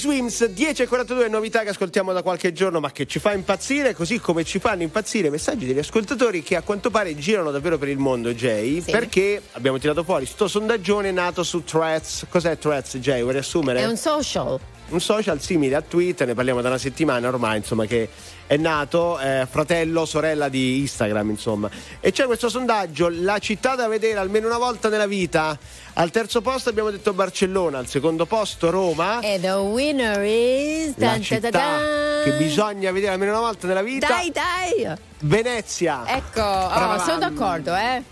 Swims 0.00 0.44
10.42 0.44 1.28
novità 1.28 1.60
che 1.60 1.68
ascoltiamo 1.68 2.14
da 2.14 2.22
qualche 2.22 2.54
giorno 2.54 2.80
ma 2.80 2.90
che 2.90 3.06
ci 3.06 3.18
fa 3.18 3.34
impazzire 3.34 3.92
così 3.92 4.18
come 4.18 4.44
ci 4.44 4.58
fanno 4.58 4.80
impazzire 4.80 5.28
i 5.28 5.30
messaggi 5.30 5.66
degli 5.66 5.78
ascoltatori 5.78 6.42
che 6.42 6.56
a 6.56 6.62
quanto 6.62 6.88
pare 6.88 7.14
girano 7.14 7.50
davvero 7.50 7.76
per 7.76 7.88
il 7.88 7.98
mondo 7.98 8.32
Jay 8.32 8.80
sì. 8.80 8.92
perché 8.92 9.42
abbiamo 9.52 9.76
tirato 9.76 10.02
fuori 10.02 10.24
sto 10.24 10.48
sondaggione 10.48 11.12
nato 11.12 11.42
su 11.42 11.64
Threads 11.64 12.24
cos'è 12.30 12.56
Threads 12.56 12.96
Jay 12.96 13.20
vuoi 13.20 13.34
riassumere? 13.34 13.80
È 13.80 13.84
un 13.84 13.98
social 13.98 14.58
un 14.90 15.00
social 15.00 15.40
simile 15.40 15.76
a 15.76 15.82
Twitter, 15.82 16.26
ne 16.26 16.34
parliamo 16.34 16.60
da 16.60 16.68
una 16.68 16.78
settimana 16.78 17.28
ormai, 17.28 17.58
insomma, 17.58 17.86
che 17.86 18.08
è 18.46 18.56
nato, 18.56 19.18
eh, 19.20 19.46
fratello, 19.48 20.04
sorella 20.04 20.48
di 20.48 20.80
Instagram, 20.80 21.30
insomma. 21.30 21.70
E 22.00 22.10
c'è 22.10 22.26
questo 22.26 22.48
sondaggio, 22.48 23.08
la 23.08 23.38
città 23.38 23.74
da 23.74 23.86
vedere 23.88 24.18
almeno 24.18 24.46
una 24.46 24.58
volta 24.58 24.88
nella 24.88 25.06
vita. 25.06 25.58
Al 25.94 26.10
terzo 26.10 26.40
posto 26.40 26.68
abbiamo 26.68 26.90
detto 26.90 27.12
Barcellona, 27.12 27.78
al 27.78 27.86
secondo 27.86 28.26
posto 28.26 28.70
Roma. 28.70 29.20
E 29.20 29.38
the 29.40 29.50
winner 29.50 30.22
is 30.24 30.94
la 30.96 31.20
città 31.20 32.22
che 32.22 32.32
bisogna 32.36 32.90
vedere 32.92 33.12
almeno 33.12 33.32
una 33.32 33.40
volta 33.40 33.66
nella 33.66 33.82
vita. 33.82 34.06
Dai, 34.06 34.30
dai! 34.30 34.96
Venezia. 35.20 36.04
Ecco, 36.06 36.42
oh, 36.42 36.98
sono 36.98 37.18
d'accordo, 37.18 37.74
eh. 37.74 38.02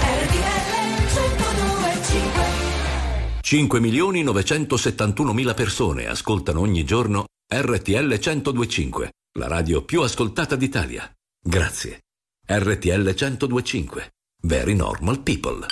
RTL 0.00 0.66
5 3.40 3.78
milioni 3.78 4.24
971 4.24 5.32
mila 5.32 5.54
persone 5.54 6.08
ascoltano 6.08 6.58
ogni 6.60 6.84
giorno 6.84 7.26
RTL 7.48 8.18
1025, 8.18 9.12
la 9.38 9.46
radio 9.46 9.84
più 9.84 10.02
ascoltata 10.02 10.56
d'Italia. 10.56 11.08
Grazie. 11.40 12.00
RTL 12.44 13.14
1025. 13.14 14.10
Very 14.42 14.74
normal 14.74 15.20
people. 15.20 15.64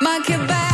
My 0.00 0.20
Quebec. 0.24 0.73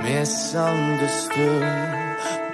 misunderstood. 0.04 1.62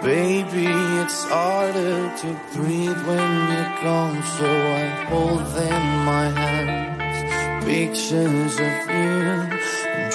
Baby, 0.00 0.66
it's 1.02 1.24
harder 1.24 2.10
to 2.16 2.28
breathe 2.54 3.06
when 3.06 3.30
you're 3.50 3.74
gone, 3.82 4.22
so 4.38 4.46
I 4.46 4.86
hold 5.10 5.40
in 5.40 5.82
my 6.08 6.26
hands 6.30 7.62
pictures 7.64 8.54
of 8.58 8.90
you. 8.96 9.46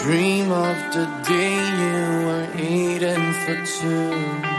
Dream 0.01 0.47
of 0.51 0.78
the 0.93 1.05
day 1.28 1.57
you 1.82 1.99
were 2.28 2.47
eating 2.57 3.25
for 3.43 3.55
two. 3.65 4.56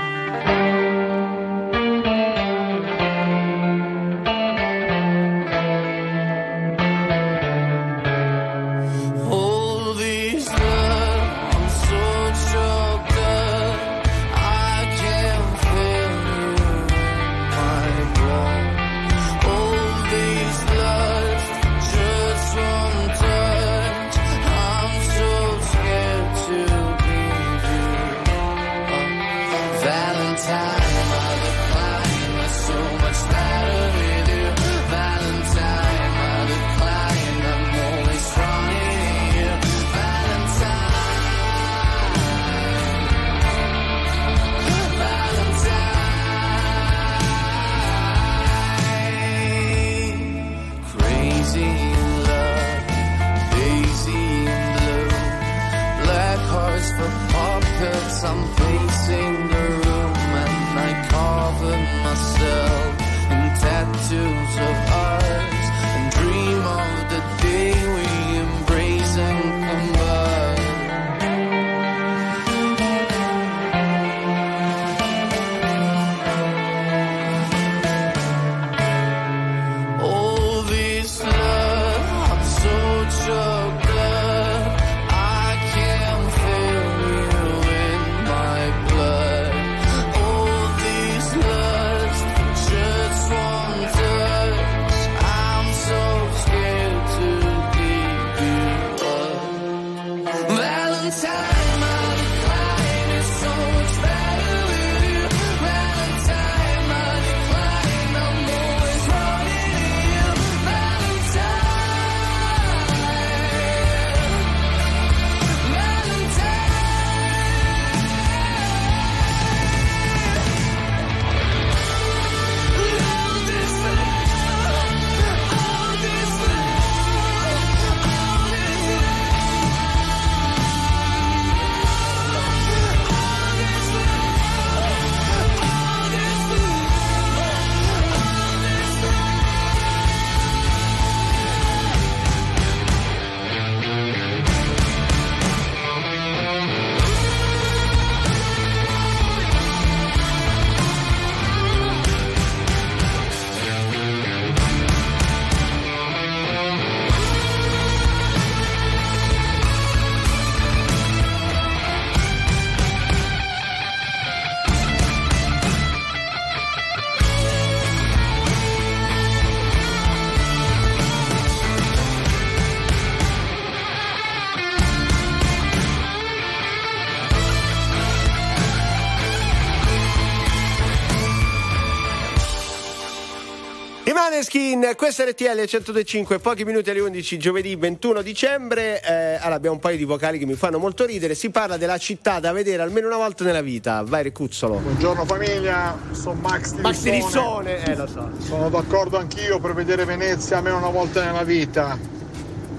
Maneskin, 184.38 184.92
questo 184.94 185.24
è 185.24 185.30
RTL 185.30 185.64
125, 185.64 186.38
pochi 186.38 186.64
minuti 186.64 186.90
alle 186.90 187.00
11, 187.00 187.38
giovedì 187.38 187.74
21 187.74 188.22
dicembre. 188.22 189.02
Eh, 189.02 189.34
allora 189.34 189.56
abbiamo 189.56 189.74
un 189.74 189.80
paio 189.80 189.96
di 189.96 190.04
vocali 190.04 190.38
che 190.38 190.46
mi 190.46 190.54
fanno 190.54 190.78
molto 190.78 191.04
ridere. 191.04 191.34
Si 191.34 191.50
parla 191.50 191.76
della 191.76 191.98
città 191.98 192.38
da 192.38 192.52
vedere 192.52 192.80
almeno 192.82 193.08
una 193.08 193.16
volta 193.16 193.42
nella 193.42 193.62
vita. 193.62 194.04
Vai, 194.06 194.22
Recuzzolo. 194.22 194.76
Buongiorno 194.76 195.24
famiglia, 195.24 195.98
sono 196.12 196.38
Max 196.40 196.70
di 196.74 196.80
Max 196.82 197.00
di 197.00 197.10
Lissone. 197.10 197.78
Lissone, 197.78 197.84
eh 197.92 197.96
lo 197.96 198.06
so. 198.06 198.30
Sono 198.38 198.68
d'accordo 198.70 199.18
anch'io 199.18 199.58
per 199.58 199.74
vedere 199.74 200.04
Venezia 200.04 200.58
almeno 200.58 200.76
una 200.76 200.90
volta 200.90 201.24
nella 201.24 201.42
vita. 201.42 201.98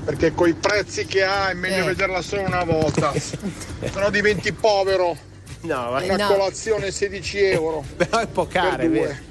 Perché 0.05 0.33
coi 0.33 0.53
prezzi 0.53 1.05
che 1.07 1.25
ha 1.25 1.49
è 1.49 1.55
meglio 1.55 1.83
Eh. 1.83 1.87
vederla 1.87 2.21
solo 2.21 2.43
una 2.43 2.63
volta. 2.63 3.11
Se 3.19 3.37
no 3.95 4.09
diventi 4.09 4.53
povero. 4.53 5.13
No, 5.63 5.89
Una 6.01 6.15
no. 6.15 6.27
colazione 6.27 6.89
16 6.89 7.37
euro. 7.43 7.83
Però 7.97 8.19
è 8.19 8.23
un 8.23 8.31
po' 8.31 8.47
cara, 8.47 8.77
è 8.77 8.89
vero. 8.89 9.27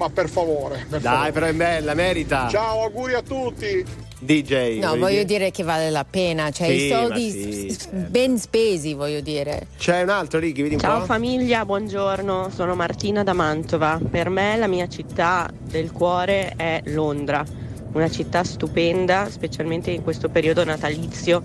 Ma 0.00 0.08
per 0.08 0.30
favore. 0.30 0.86
per 0.88 0.98
Dai, 1.02 1.12
favore. 1.12 1.32
però 1.32 1.46
è 1.46 1.52
bella, 1.52 1.92
merita. 1.92 2.48
Ciao, 2.48 2.80
auguri 2.84 3.12
a 3.12 3.20
tutti. 3.20 3.84
DJ. 4.18 4.78
No, 4.78 4.96
voglio 4.96 5.08
dire. 5.08 5.24
dire 5.26 5.50
che 5.50 5.62
vale 5.62 5.90
la 5.90 6.06
pena, 6.08 6.50
cioè 6.50 6.68
Sì, 6.68 6.84
i 6.84 6.88
soldi 6.88 7.30
sì, 7.30 7.70
s- 7.70 7.88
ben 7.90 8.38
spesi, 8.38 8.94
voglio 8.94 9.20
dire. 9.20 9.66
C'è 9.76 10.00
un 10.02 10.08
altro, 10.08 10.38
Ricky, 10.38 10.62
vedi 10.62 10.74
un 10.76 10.80
Ciao 10.80 11.00
po'. 11.00 11.04
famiglia, 11.04 11.66
buongiorno, 11.66 12.48
sono 12.54 12.74
Martina 12.74 13.22
da 13.22 13.34
Mantova. 13.34 14.00
Per 14.10 14.30
me 14.30 14.56
la 14.56 14.66
mia 14.68 14.88
città 14.88 15.46
del 15.62 15.92
cuore 15.92 16.54
è 16.56 16.80
Londra, 16.86 17.44
una 17.92 18.08
città 18.10 18.42
stupenda, 18.42 19.28
specialmente 19.30 19.90
in 19.90 20.02
questo 20.02 20.30
periodo 20.30 20.64
natalizio 20.64 21.42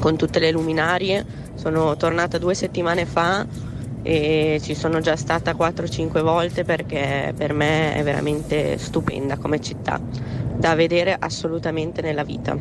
con 0.00 0.16
tutte 0.16 0.40
le 0.40 0.50
luminarie. 0.50 1.24
Sono 1.54 1.96
tornata 1.96 2.38
due 2.38 2.54
settimane 2.54 3.06
fa 3.06 3.46
e 4.02 4.60
ci 4.62 4.74
sono 4.74 5.00
già 5.00 5.16
stata 5.16 5.52
4-5 5.52 6.22
volte 6.22 6.64
perché 6.64 7.32
per 7.36 7.52
me 7.52 7.94
è 7.94 8.02
veramente 8.02 8.78
stupenda 8.78 9.36
come 9.36 9.60
città, 9.60 10.00
da 10.54 10.74
vedere 10.74 11.16
assolutamente 11.18 12.02
nella 12.02 12.24
vita. 12.24 12.56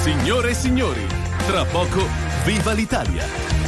Signore 0.00 0.50
e 0.50 0.54
signori, 0.54 1.06
tra 1.46 1.64
poco 1.64 2.02
viva 2.44 2.72
l'Italia! 2.72 3.59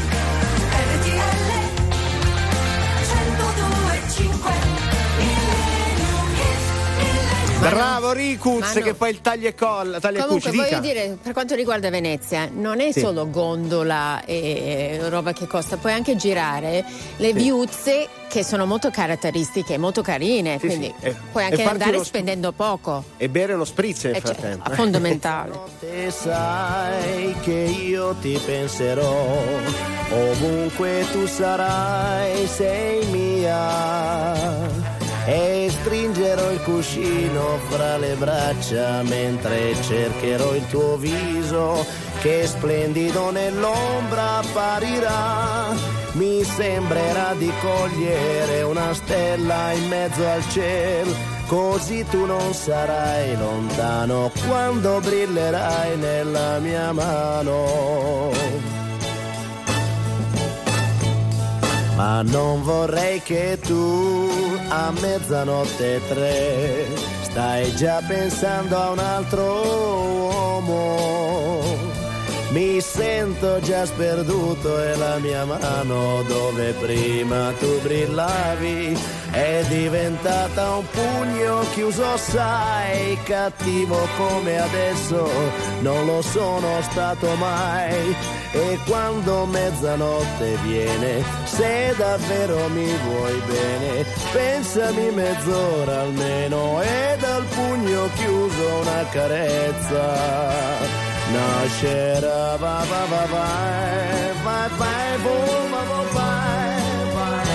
Bravo 7.68 8.10
Ricuz 8.12 8.74
no. 8.74 8.80
che 8.82 8.92
fa 8.94 9.08
il 9.08 9.20
taglio 9.20 9.46
e 9.48 9.54
colla, 9.54 10.00
taglio 10.00 10.18
e 10.18 10.22
Comunque 10.22 10.50
cuci, 10.50 10.62
voglio 10.62 10.80
dire, 10.80 11.16
per 11.22 11.32
quanto 11.32 11.54
riguarda 11.54 11.90
Venezia, 11.90 12.48
non 12.52 12.80
è 12.80 12.90
Sì. 12.92 13.00
solo 13.00 13.30
gondola 13.30 14.24
e 14.24 14.98
roba 15.08 15.32
che 15.32 15.46
costa, 15.46 15.76
puoi 15.76 15.92
anche 15.92 16.16
girare 16.16 16.84
le 17.16 17.26
Sì. 17.28 17.32
viuzze 17.34 18.08
che 18.28 18.42
sono 18.44 18.66
molto 18.66 18.90
caratteristiche, 18.90 19.78
molto 19.78 20.02
carine, 20.02 20.58
Sì, 20.58 20.66
quindi 20.66 20.94
sì. 21.02 21.14
Puoi 21.30 21.44
anche 21.44 21.62
andare 21.62 21.94
uno- 21.94 22.02
spendendo 22.04 22.50
poco. 22.52 23.04
E 23.16 23.28
bere 23.28 23.52
uno 23.54 23.64
spritz 23.64 24.04
nel 24.04 24.16
Eh, 24.16 24.20
cioè, 24.22 24.34
frattempo. 24.34 24.70
è 24.70 24.74
fondamentale. 24.74 25.58
Te 25.78 26.10
sai 26.10 27.34
che 27.42 27.52
io 27.52 28.14
ti 28.20 28.40
penserò, 28.44 29.36
ovunque 30.10 31.06
tu 31.12 31.26
sarai, 31.26 32.46
sei 32.48 33.04
mia. 33.06 34.91
E 35.24 35.68
stringerò 35.70 36.50
il 36.50 36.60
cuscino 36.62 37.58
fra 37.68 37.96
le 37.96 38.14
braccia 38.16 39.02
mentre 39.02 39.74
cercherò 39.80 40.52
il 40.54 40.66
tuo 40.66 40.96
viso 40.96 41.86
che 42.20 42.44
splendido 42.46 43.30
nell'ombra 43.30 44.38
apparirà. 44.38 45.74
Mi 46.14 46.42
sembrerà 46.42 47.34
di 47.38 47.50
cogliere 47.60 48.62
una 48.62 48.92
stella 48.94 49.70
in 49.72 49.86
mezzo 49.88 50.26
al 50.26 50.42
cielo, 50.50 51.14
così 51.46 52.04
tu 52.10 52.26
non 52.26 52.52
sarai 52.52 53.36
lontano 53.36 54.30
quando 54.46 55.00
brillerai 55.00 55.96
nella 55.98 56.58
mia 56.58 56.92
mano. 56.92 58.81
Ma 61.97 62.22
non 62.22 62.62
vorrei 62.62 63.20
che 63.22 63.59
tu 63.61 64.28
a 64.68 64.90
mezzanotte 65.01 66.01
tre 66.09 66.86
stai 67.22 67.74
già 67.74 68.03
pensando 68.07 68.76
a 68.76 68.90
un 68.90 68.99
altro 68.99 69.43
uomo. 70.28 71.91
Mi 72.53 72.82
sento 72.82 73.61
già 73.61 73.86
sperduto 73.86 74.78
e 74.78 74.94
la 74.96 75.16
mia 75.16 75.46
mano 75.46 76.22
dove 76.28 76.72
prima 76.72 77.50
tu 77.59 77.80
brillavi 77.80 78.94
è 79.30 79.64
diventata 79.68 80.76
un 80.76 80.84
pugno 80.90 81.64
chiuso, 81.72 82.14
sai, 82.18 83.16
cattivo 83.22 84.07
come 84.18 84.61
adesso 84.61 85.30
non 85.80 86.05
lo 86.05 86.20
sono 86.20 86.82
stato 86.82 87.34
mai. 87.36 88.14
E 88.53 88.78
quando 88.86 89.46
mezzanotte 89.46 90.59
viene, 90.62 91.24
se 91.44 91.94
davvero 91.96 92.68
mi 92.68 92.94
vuoi 93.07 93.40
bene, 93.46 94.05
pensami 94.30 95.11
mezz'ora 95.11 96.00
almeno 96.00 96.82
e 96.82 97.16
dal 97.18 97.44
pugno 97.44 98.11
chiuso 98.14 98.74
una 98.82 99.07
carezza. 99.11 101.11
Nascerà 101.32 102.56
va 102.62 102.84
va 102.90 103.02
va 103.12 103.24
vai, 103.34 104.32
vai 104.44 104.68
vai 104.80 105.16
vo 105.24 105.36
va 105.72 105.82
va 105.90 106.00
vai, 106.16 106.74
vai. 107.14 107.50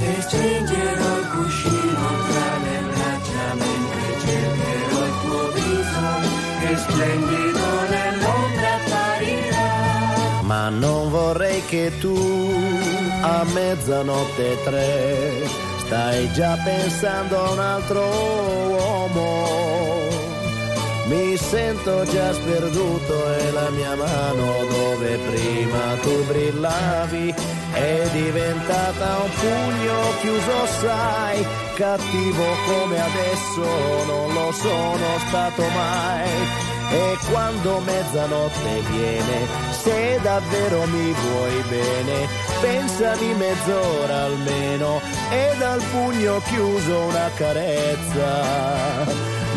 E 0.00 0.20
stringerò 0.22 1.10
il 1.20 1.26
cuscino 1.34 2.06
tra 2.28 2.48
le 2.64 2.76
braccia 2.90 3.44
mentre 3.62 4.06
cercherò 4.24 5.00
il 5.10 5.14
tuo 5.22 5.42
viso 5.56 6.06
che 6.60 6.70
splendido 6.84 7.66
nell'ombra 7.94 8.70
apparirà. 8.80 9.70
Ma 10.42 10.64
non 10.70 11.10
vorrei 11.10 11.60
che 11.66 11.92
tu 12.00 12.16
a 13.22 13.44
mezzanotte 13.52 14.46
tre 14.64 15.74
stai 15.86 16.32
già 16.32 16.58
pensando 16.64 17.38
a 17.38 17.50
un 17.52 17.58
altro 17.58 18.00
uomo. 18.00 19.44
Mi 21.06 21.36
sento 21.36 22.04
già 22.04 22.32
sperduto 22.32 23.34
e 23.38 23.52
la 23.52 23.70
mia 23.70 23.94
mano 23.94 24.52
dove 24.68 25.18
prima 25.18 25.94
tu 26.02 26.24
brillavi 26.24 27.34
è 27.72 28.08
diventata 28.10 29.18
un 29.22 29.30
pugno 29.30 29.98
chiuso, 30.20 30.66
sai, 30.80 31.46
cattivo 31.74 32.44
come 32.66 33.00
adesso 33.00 34.04
non 34.06 34.32
lo 34.32 34.50
sono 34.52 35.06
stato 35.28 35.62
mai. 35.62 36.75
E 36.90 37.18
quando 37.30 37.80
mezzanotte 37.80 38.80
viene, 38.90 39.46
se 39.70 40.18
davvero 40.22 40.86
mi 40.86 41.12
vuoi 41.12 41.62
bene, 41.68 42.28
pensami 42.60 43.34
mezz'ora 43.34 44.22
almeno 44.24 45.00
e 45.30 45.54
dal 45.58 45.82
pugno 45.90 46.40
chiuso 46.46 46.98
una 47.00 47.30
carezza. 47.34 49.04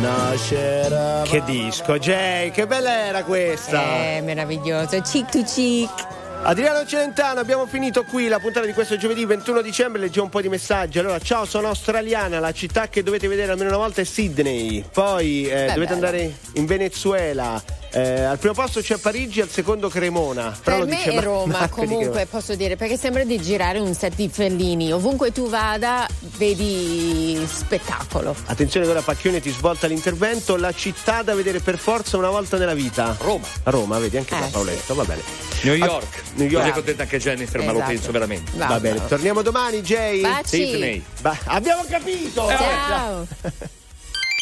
Nascerà. 0.02 1.22
Che 1.24 1.44
disco, 1.44 2.00
Jay, 2.00 2.52
che 2.52 2.66
bella 2.66 2.92
era 2.92 3.24
questa! 3.24 3.82
È 3.82 4.22
meraviglioso, 4.22 5.00
cheek 5.02 5.30
to 5.30 5.44
cheek. 5.44 6.18
Adriano 6.42 6.86
Celentano, 6.86 7.42
abbiamo 7.42 7.68
finito 7.68 8.04
qui 8.06 8.30
la 8.30 8.40
puntata 8.40 8.66
di 8.66 8.72
questo 8.72 8.96
giovedì 8.96 9.26
21 9.26 9.62
dicembre, 9.62 10.00
leggiamo 10.00 10.26
un 10.26 10.32
po' 10.32 10.42
di 10.42 10.48
messaggi. 10.48 10.98
Allora, 10.98 11.20
ciao, 11.20 11.44
sono 11.44 11.68
australiana, 11.68 12.40
la 12.40 12.54
città 12.54 12.88
che 12.88 13.04
dovete 13.04 13.28
vedere 13.28 13.52
almeno 13.52 13.70
una 13.70 13.78
volta 13.78 14.00
è 14.02 14.06
Sydney, 14.06 14.84
poi 14.92 15.44
eh, 15.44 15.72
dovete 15.74 15.76
bello. 15.76 15.94
andare 15.94 16.34
in 16.54 16.66
Venezuela, 16.66 17.62
eh, 17.92 18.22
al 18.24 18.38
primo 18.38 18.54
posto 18.54 18.82
c'è 18.82 18.98
Parigi, 18.98 19.42
al 19.42 19.50
secondo 19.50 19.90
Cremona. 19.90 20.58
Però 20.64 20.78
Per 20.78 20.86
lo 20.86 20.92
me 20.92 20.96
dice 20.98 21.12
è 21.12 21.22
Roma, 21.22 21.60
Marco 21.60 21.76
comunque 21.78 22.06
Cremona. 22.06 22.26
posso 22.30 22.56
dire, 22.56 22.76
perché 22.76 22.98
sembra 22.98 23.24
di 23.24 23.40
girare 23.42 23.80
un 23.80 23.94
set 23.94 24.16
di 24.16 24.30
Fellini. 24.32 24.92
Ovunque 24.92 25.32
tu 25.32 25.50
vada, 25.50 26.08
vedi 26.38 27.46
spettacolo. 27.52 28.36
Attenzione 28.46 28.86
che 28.86 28.92
ora 28.92 29.02
Pacchione 29.02 29.40
ti 29.42 29.50
svolta 29.52 29.88
l'intervento, 29.88 30.56
la 30.58 30.72
città 30.74 31.22
da 31.22 31.34
vedere 31.36 31.60
per 31.60 31.78
forza 31.78 32.18
una 32.18 32.30
volta 32.30 32.58
nella 32.58 32.74
vita. 32.74 33.16
Roma. 33.20 33.46
Roma, 33.64 34.00
vedi 34.00 34.18
anche 34.18 34.34
Eh, 34.34 34.38
qua 34.38 34.46
sì. 34.48 34.52
Paoletto, 34.54 34.94
va 34.96 35.04
bene. 35.06 35.22
New 35.64 35.74
York. 35.76 36.22
New 36.36 36.48
York. 36.48 36.62
Così 36.64 36.74
contenta 36.76 37.04
anche 37.04 37.20
Jennifer, 37.20 37.60
ma 37.62 37.72
lo 37.72 37.78
Esatto. 37.80 37.92
penso 37.92 38.12
veramente. 38.12 38.52
Va 38.56 38.80
bene, 38.80 39.06
torniamo 39.08 39.42
domani, 39.42 39.82
Jay. 39.82 40.22
Baci. 40.22 40.44
Sydney. 40.66 41.04
Ba- 41.22 41.38
abbiamo 41.46 41.84
capito! 41.90 42.48
Ciao. 42.48 43.28